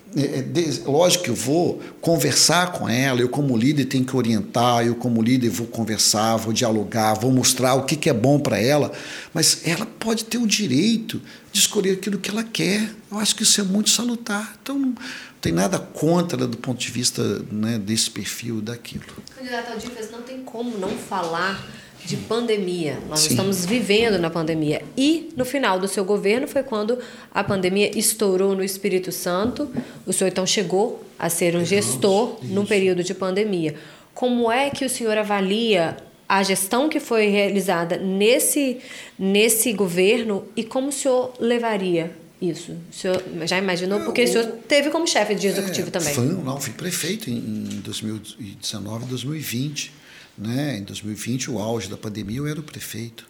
[0.85, 5.21] lógico que eu vou conversar com ela, eu como líder tenho que orientar, eu como
[5.21, 8.91] líder vou conversar, vou dialogar, vou mostrar o que, que é bom para ela,
[9.33, 12.89] mas ela pode ter o direito de escolher aquilo que ela quer.
[13.11, 14.57] Eu acho que isso é muito salutar.
[14.61, 14.95] Então, não
[15.41, 19.03] tem nada contra do ponto de vista né, desse perfil daquilo.
[19.35, 21.61] Candidato Aldifes, não tem como não falar
[22.05, 22.99] de pandemia.
[23.09, 23.29] Nós Sim.
[23.29, 24.81] estamos vivendo na pandemia.
[24.95, 26.99] E no final do seu governo foi quando
[27.33, 29.71] a pandemia estourou no Espírito Santo.
[30.05, 32.53] O senhor então chegou a ser um gestor Isso.
[32.53, 33.75] num período de pandemia.
[34.13, 35.97] Como é que o senhor avalia
[36.27, 38.77] a gestão que foi realizada nesse,
[39.17, 42.73] nesse governo e como o senhor levaria isso?
[42.91, 44.01] O senhor já imaginou?
[44.01, 46.13] Porque o senhor teve como chefe de executivo é, também.
[46.13, 49.91] Fui, não, fui prefeito em 2019 e 2020.
[50.37, 50.77] Né?
[50.79, 53.25] Em 2020, o auge da pandemia, eu era o prefeito.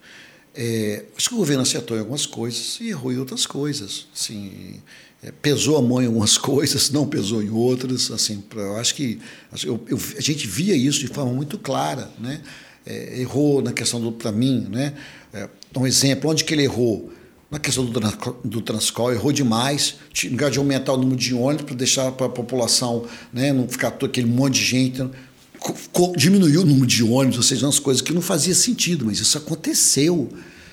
[0.54, 4.08] É, acho que o governo acertou em algumas coisas e errou em outras coisas.
[4.16, 4.82] Assim,
[5.22, 8.10] é, pesou a mão em algumas coisas, não pesou em outras.
[8.10, 9.20] Assim, eu acho que
[9.64, 12.10] eu, eu, a gente via isso de forma muito clara.
[12.18, 12.42] Né?
[12.86, 14.66] É, errou na questão do para mim.
[14.70, 14.94] Né?
[15.34, 17.12] É, um exemplo, onde que ele errou?
[17.52, 18.00] Na questão do,
[18.44, 22.26] do Transcol, errou demais, em lugar de aumentar o número de ônibus para deixar para
[22.26, 25.04] a população né, não ficar todo aquele monte de gente
[26.16, 29.38] diminuiu o número de ônibus, ou seja, umas coisas que não fazia sentido, mas isso
[29.38, 30.30] aconteceu,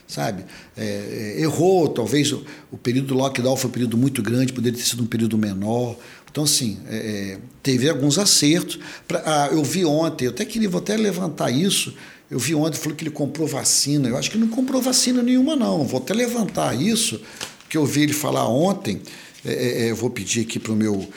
[0.07, 0.45] sabe?
[0.77, 4.79] É, é, errou, talvez o, o, período do lockdown foi um período muito grande, poderia
[4.79, 5.97] ter sido um período menor.
[6.31, 8.79] Então, assim, é, é teve alguns acertos.
[9.07, 11.95] Pra, ah, eu vi ontem, eu até queria, vou até levantar isso,
[12.31, 14.09] eu vi ontem, falou que ele comprou vacina.
[14.09, 15.85] Eu acho que não comprou vacina nenhuma, não.
[15.85, 17.21] Vou até levantar isso,
[17.69, 19.01] que eu vi ele falar ontem.
[19.45, 21.09] É, é, eu vou pedir aqui para o meu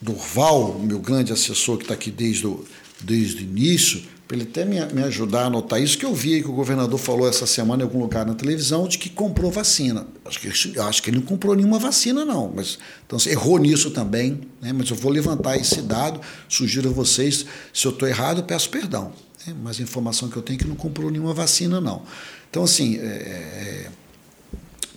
[0.00, 2.64] Durval, meu grande assessor que está aqui desde o
[3.00, 6.42] desde o início, para ele até me, me, ajudar a anotar isso, que eu vi
[6.42, 10.06] que o governador falou essa semana em algum lugar na televisão de que comprou vacina.
[10.24, 12.52] Acho que, acho que ele não comprou nenhuma vacina, não.
[12.54, 14.72] Mas, então, assim, errou nisso também, né?
[14.72, 18.68] mas eu vou levantar esse dado, sugiro a vocês, se eu estou errado, eu peço
[18.68, 19.12] perdão.
[19.46, 19.54] Né?
[19.62, 22.02] Mas a informação que eu tenho é que não comprou nenhuma vacina, não.
[22.50, 23.90] Então, assim, é, é,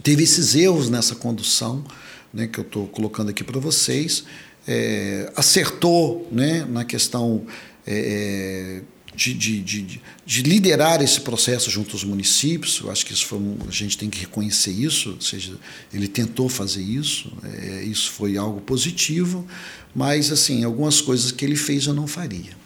[0.02, 1.84] teve esses erros nessa condução,
[2.34, 4.24] né, que eu estou colocando aqui para vocês,
[4.68, 7.46] é, acertou né, na questão
[7.90, 8.82] é,
[9.16, 12.80] de, de, de, de, liderar esse processo junto aos municípios.
[12.84, 15.58] Eu acho que isso foi a gente tem que reconhecer isso, ou seja,
[15.94, 19.46] ele tentou fazer isso, é, isso foi algo positivo,
[19.94, 22.58] mas assim algumas coisas que ele fez eu não faria.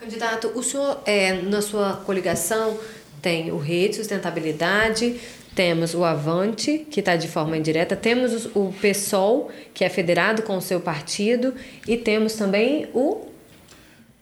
[0.00, 2.78] Candidato, o senhor é, na sua coligação
[3.22, 5.16] tem o Rede Sustentabilidade,
[5.54, 10.56] temos o Avante, que está de forma indireta, temos o PSOL, que é federado com
[10.56, 11.54] o seu partido,
[11.86, 13.28] e temos também o.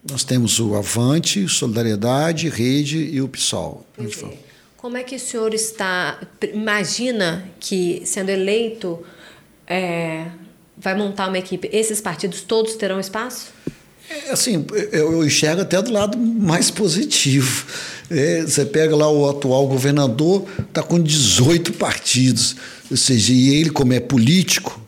[0.08, 3.86] Nós temos o Avante, Solidariedade, Rede e o PSOL.
[3.98, 4.36] É.
[4.76, 6.20] Como é que o senhor está.
[6.52, 9.00] Imagina que, sendo eleito,
[9.64, 10.26] é,
[10.76, 13.52] vai montar uma equipe, esses partidos todos terão espaço?
[14.10, 17.66] É, assim, eu enxergo até do lado mais positivo.
[18.10, 22.56] É, você pega lá o atual governador, está com 18 partidos.
[22.90, 24.80] Ou seja, e ele, como é político,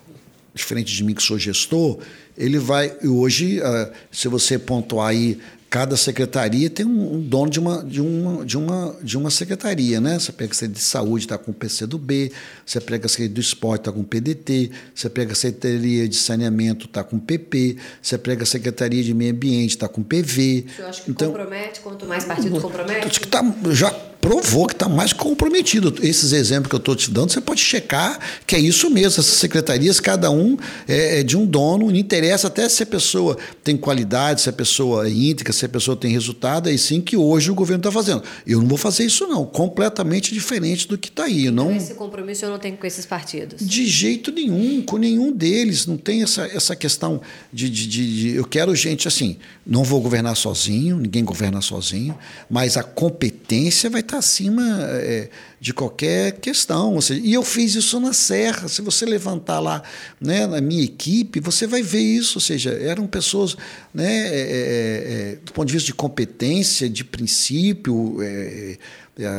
[0.53, 1.99] diferente de mim que sou gestor,
[2.37, 2.93] ele vai.
[3.05, 5.39] Hoje, ah, se você pontuar aí
[5.75, 10.21] cada secretaria tem um, dono de uma, de uma, de uma, de uma secretaria, né?
[10.21, 12.31] Você pega a Secretaria de Saúde, está com o PCdoB,
[12.65, 16.15] você pega a Secretaria do Esporte, está com o PDT, você pega a Secretaria de
[16.15, 20.05] Saneamento, está com o PP, você pega a Secretaria de Meio Ambiente, está com o
[20.05, 20.67] PV.
[20.77, 21.81] Você acha que então, compromete?
[21.81, 23.19] Quanto mais partidos compromete?
[23.19, 23.91] Que tá, já
[24.25, 25.95] provou que está mais comprometido.
[26.01, 29.09] Esses exemplos que eu estou te dando, você pode checar que é isso mesmo.
[29.09, 30.57] Essas secretarias, cada um
[30.89, 34.53] é, é de um dono, não interessa até se a pessoa tem qualidade, se a
[34.53, 37.93] pessoa é íntegra, se a pessoa tem resultado, é sim que hoje o governo está
[37.93, 38.23] fazendo.
[38.47, 39.45] Eu não vou fazer isso, não.
[39.45, 41.51] Completamente diferente do que está aí.
[41.51, 41.77] Não...
[41.77, 43.61] Esse compromisso eu não tenho com esses partidos?
[43.61, 45.87] De jeito nenhum, com nenhum deles.
[45.87, 47.21] Não tem essa, essa questão
[47.53, 52.19] de, de, de, de eu quero gente assim, não vou governar sozinho, ninguém governa sozinho,
[52.51, 57.01] mas a competência vai estar acima é, de qualquer questão.
[57.01, 58.69] Seja, e eu fiz isso na Serra.
[58.69, 59.83] Se você levantar lá
[60.21, 62.37] né, na minha equipe, você vai ver isso.
[62.37, 63.57] Ou seja, eram pessoas,
[63.93, 68.19] né, é, é, do ponto de vista de competência, de princípio,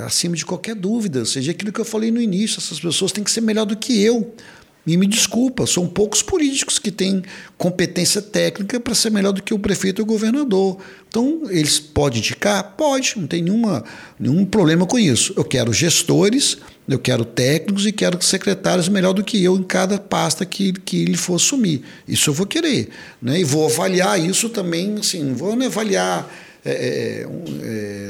[0.07, 1.19] acima de qualquer dúvida.
[1.19, 3.77] Ou seja, aquilo que eu falei no início, essas pessoas têm que ser melhor do
[3.77, 4.33] que eu.
[4.87, 7.23] E me desculpa, são poucos políticos que têm
[7.57, 10.77] competência técnica para ser melhor do que o prefeito e o governador.
[11.09, 12.75] Então, eles podem indicar?
[12.77, 13.83] Pode, não tem nenhuma,
[14.19, 15.33] nenhum problema com isso.
[15.35, 19.97] Eu quero gestores, eu quero técnicos e quero secretários melhor do que eu em cada
[19.97, 21.81] pasta que, que ele for assumir.
[22.07, 22.89] Isso eu vou querer.
[23.19, 23.39] Né?
[23.39, 26.31] E vou avaliar isso também, assim, vou né, avaliar.
[26.67, 27.27] É, é,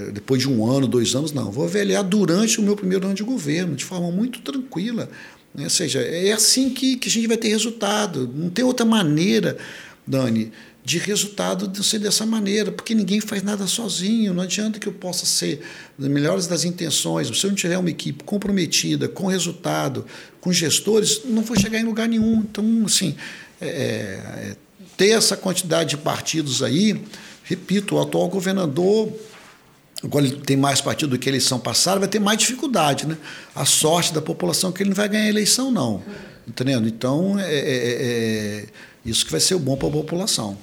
[0.07, 1.51] é, depois de um ano, dois anos, não.
[1.51, 5.09] Vou avaliar durante o meu primeiro ano de governo, de forma muito tranquila.
[5.55, 5.63] Né?
[5.63, 8.31] Ou seja, é assim que, que a gente vai ter resultado.
[8.33, 9.57] Não tem outra maneira,
[10.05, 10.51] Dani,
[10.83, 14.33] de resultado de ser dessa maneira, porque ninguém faz nada sozinho.
[14.33, 15.61] Não adianta que eu possa ser
[15.97, 17.27] das melhores das intenções.
[17.27, 20.05] Se eu não tiver uma equipe comprometida, com resultado,
[20.39, 22.39] com gestores, não vou chegar em lugar nenhum.
[22.39, 23.15] Então, assim,
[23.59, 24.55] é, é,
[24.95, 27.01] ter essa quantidade de partidos aí,
[27.43, 29.11] repito, o atual governador
[30.03, 33.17] agora ele tem mais partido do que a eleição passada, vai ter mais dificuldade, né?
[33.55, 36.03] A sorte da população é que ele não vai ganhar a eleição, não.
[36.47, 36.87] Entendendo?
[36.87, 38.65] Então, é, é, é, é
[39.05, 40.57] isso que vai ser o bom para a população.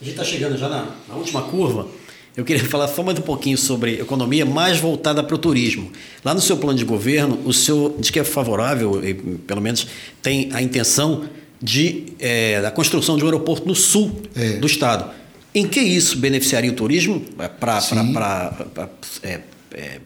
[0.00, 1.88] A gente está chegando já na, na, última curva.
[2.36, 5.90] Eu queria falar só mais um pouquinho sobre economia mais voltada para o turismo.
[6.24, 9.86] Lá no seu plano de governo, o senhor diz que é favorável, e, pelo menos
[10.22, 11.28] tem a intenção
[11.60, 14.52] de é, da construção de um aeroporto no sul é.
[14.52, 15.10] do estado.
[15.58, 17.20] Em que isso beneficiaria o turismo
[17.58, 18.68] para
[19.24, 19.40] é,
[19.72, 20.00] é,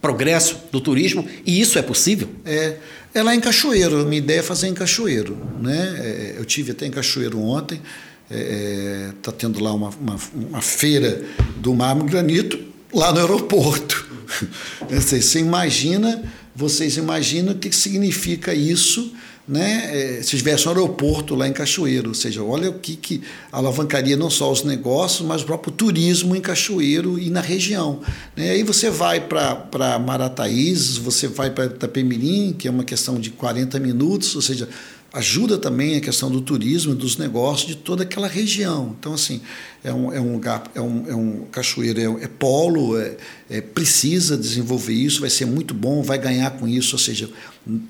[0.00, 1.26] progresso do turismo?
[1.44, 2.28] E isso é possível?
[2.44, 2.76] É,
[3.12, 4.00] é lá em Cachoeiro.
[4.00, 5.36] A minha ideia é fazer em Cachoeiro.
[5.60, 5.96] Né?
[5.98, 7.82] É, eu tive até em Cachoeiro ontem.
[8.30, 11.20] Está é, tá tendo lá uma, uma, uma, feira
[11.56, 12.60] do mármore granito
[12.94, 14.08] lá no aeroporto.
[14.88, 16.22] Você imagina,
[16.54, 19.12] vocês imaginam o que significa isso
[19.46, 23.22] né, é, se tivesse um aeroporto lá em Cachoeiro, ou seja, olha o que, que
[23.50, 28.00] alavancaria não só os negócios, mas o próprio turismo em Cachoeiro e na região.
[28.36, 28.50] Né?
[28.50, 33.80] Aí você vai para Marataízes, você vai para Itapemirim, que é uma questão de 40
[33.80, 34.68] minutos, ou seja,
[35.12, 38.96] ajuda também a questão do turismo, dos negócios de toda aquela região.
[38.98, 39.42] Então, assim,
[39.84, 43.16] é um, é um lugar, é um, é um cachoeiro, é, é polo, é,
[43.50, 47.28] é, precisa desenvolver isso, vai ser muito bom, vai ganhar com isso, ou seja,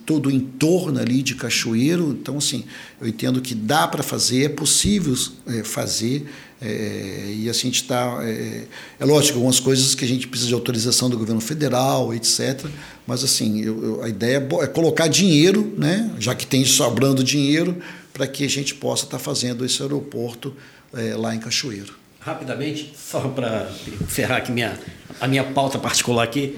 [0.07, 2.17] todo o entorno ali de cachoeiro.
[2.19, 2.65] Então, assim,
[3.01, 5.15] eu entendo que dá para fazer, é possível
[5.47, 6.27] é, fazer,
[6.65, 8.21] é, e assim a gente está.
[8.23, 8.65] É,
[9.01, 12.67] é, lógico, algumas coisas que a gente precisa de autorização do governo federal, etc.
[13.05, 17.25] Mas assim, eu, eu, a ideia é, é, colocar dinheiro, né, já que tem sobrando
[17.25, 17.77] dinheiro,
[18.13, 20.55] para que a gente possa estar tá fazendo esse aeroporto
[20.95, 21.95] é, lá em Cachoeiro.
[22.21, 23.69] Rapidamente, só para
[24.01, 24.79] encerrar aqui minha,
[25.21, 26.57] a minha pauta particular aqui,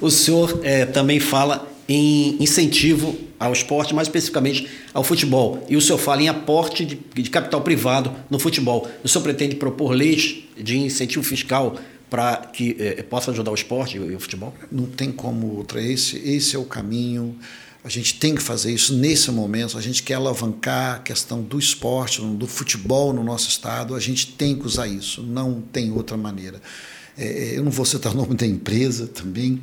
[0.00, 5.64] o, o senhor é, também fala em incentivo ao esporte, mais especificamente ao futebol.
[5.68, 8.86] E o senhor fala em aporte de, de capital privado no futebol.
[9.02, 11.76] O senhor pretende propor leis de incentivo fiscal
[12.10, 14.52] para que eh, possa ajudar o esporte e o futebol?
[14.70, 15.80] Não tem como outra.
[15.80, 17.36] Esse, esse é o caminho.
[17.82, 19.78] A gente tem que fazer isso nesse momento.
[19.78, 23.94] A gente quer alavancar a questão do esporte, do futebol no nosso estado.
[23.94, 25.22] A gente tem que usar isso.
[25.22, 26.60] Não tem outra maneira.
[27.16, 29.62] É, eu não vou citar o nome da empresa também.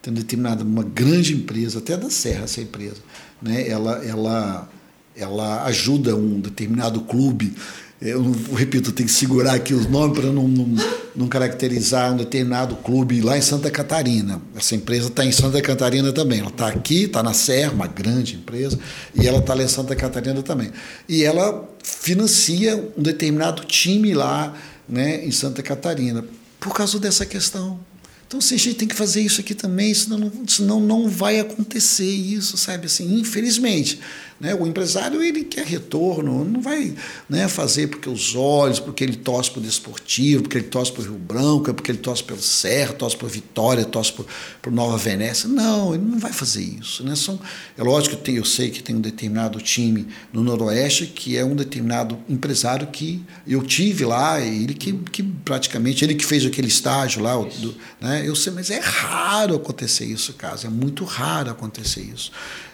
[0.00, 2.98] Tem determinada uma grande empresa, até da Serra essa empresa,
[3.42, 3.68] né?
[3.68, 4.70] Ela, ela,
[5.16, 7.52] ela ajuda um determinado clube
[8.00, 10.76] eu repito, tem que segurar aqui os nomes para não, não,
[11.14, 14.40] não, caracterizar um determinado clube lá em Santa Catarina.
[14.54, 16.40] Essa empresa está em Santa Catarina também.
[16.40, 18.78] Ela está aqui, está na Serra, uma grande empresa,
[19.14, 20.70] e ela está lá em Santa Catarina também.
[21.08, 24.54] E ela financia um determinado time lá
[24.86, 26.22] né, em Santa Catarina,
[26.60, 27.80] por causa dessa questão.
[28.26, 31.38] Então, assim, a gente tem que fazer isso aqui também, senão não, senão não vai
[31.38, 32.86] acontecer isso, sabe?
[32.86, 34.00] Assim, infelizmente.
[34.38, 34.54] Né?
[34.54, 36.94] O empresário ele quer retorno, não vai
[37.28, 41.02] né, fazer porque os olhos, porque ele torce para o desportivo, porque ele torce para
[41.02, 45.48] o Rio Branco, porque ele torce pelo Serra, torce para Vitória, torce para Nova Venécia.
[45.48, 47.02] Não, ele não vai fazer isso.
[47.02, 47.16] Né?
[47.16, 47.40] São,
[47.78, 51.44] é lógico que tem, eu sei que tem um determinado time no Noroeste que é
[51.44, 56.68] um determinado empresário que eu tive lá, ele que, que praticamente, ele que fez aquele
[56.68, 58.22] estágio lá, do, né?
[58.26, 62.30] eu sei, mas é raro acontecer isso, caso, é muito raro acontecer isso.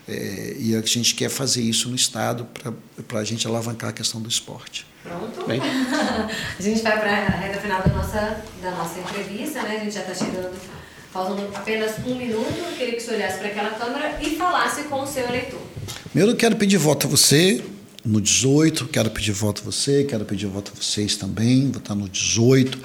[0.08, 2.46] É, e a gente quer fazer isso no Estado
[3.06, 4.84] para a gente alavancar a questão do esporte.
[5.02, 5.46] Pronto.
[5.46, 5.60] Bem.
[6.58, 9.76] a gente vai para a reta final da nossa, da nossa entrevista, né?
[9.80, 10.52] A gente já está chegando,
[11.12, 12.52] faltando apenas um minuto.
[12.58, 15.60] Eu queria que você olhasse para aquela câmera e falasse com o seu eleitor.
[16.10, 17.64] Primeiro, eu quero pedir voto a você
[18.04, 22.08] no 18, quero pedir voto a você, quero pedir voto a vocês também, votar no
[22.08, 22.78] 18.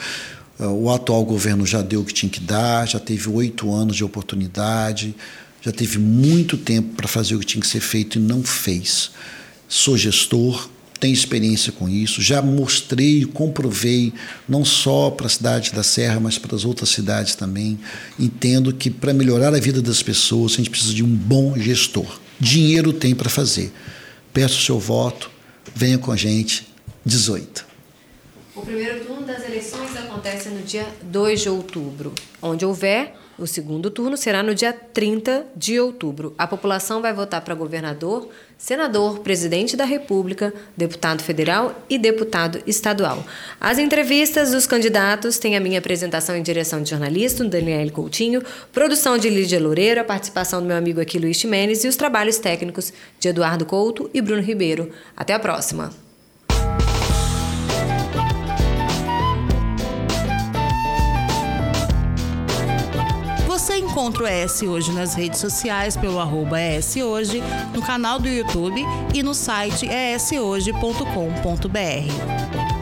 [0.59, 4.03] O atual governo já deu o que tinha que dar, já teve oito anos de
[4.03, 5.15] oportunidade
[5.61, 9.11] já teve muito tempo para fazer o que tinha que ser feito e não fez.
[9.67, 14.13] Sou gestor, tenho experiência com isso, já mostrei, comprovei,
[14.47, 17.77] não só para a cidade da Serra, mas para as outras cidades também.
[18.19, 22.19] Entendo que para melhorar a vida das pessoas, a gente precisa de um bom gestor.
[22.39, 23.71] Dinheiro tem para fazer.
[24.33, 25.29] Peço o seu voto,
[25.75, 26.67] venha com a gente,
[27.05, 27.65] 18.
[28.55, 32.13] O primeiro turno das eleições acontece no dia 2 de outubro.
[32.41, 36.33] Onde houver o segundo turno será no dia 30 de outubro.
[36.37, 43.23] A população vai votar para governador, senador, presidente da República, deputado federal e deputado estadual.
[43.61, 48.41] As entrevistas dos candidatos têm a minha apresentação em direção de jornalista, Daniel Coutinho,
[48.73, 52.39] produção de Lídia Loureiro, a participação do meu amigo aqui Luiz Ximenes e os trabalhos
[52.39, 54.91] técnicos de Eduardo Couto e Bruno Ribeiro.
[55.15, 56.06] Até a próxima!
[63.97, 66.59] Encontra o ES Hoje nas redes sociais pelo arroba
[67.03, 67.41] Hoje,
[67.73, 68.79] no canal do YouTube
[69.11, 72.76] e no site eshoje.com.br.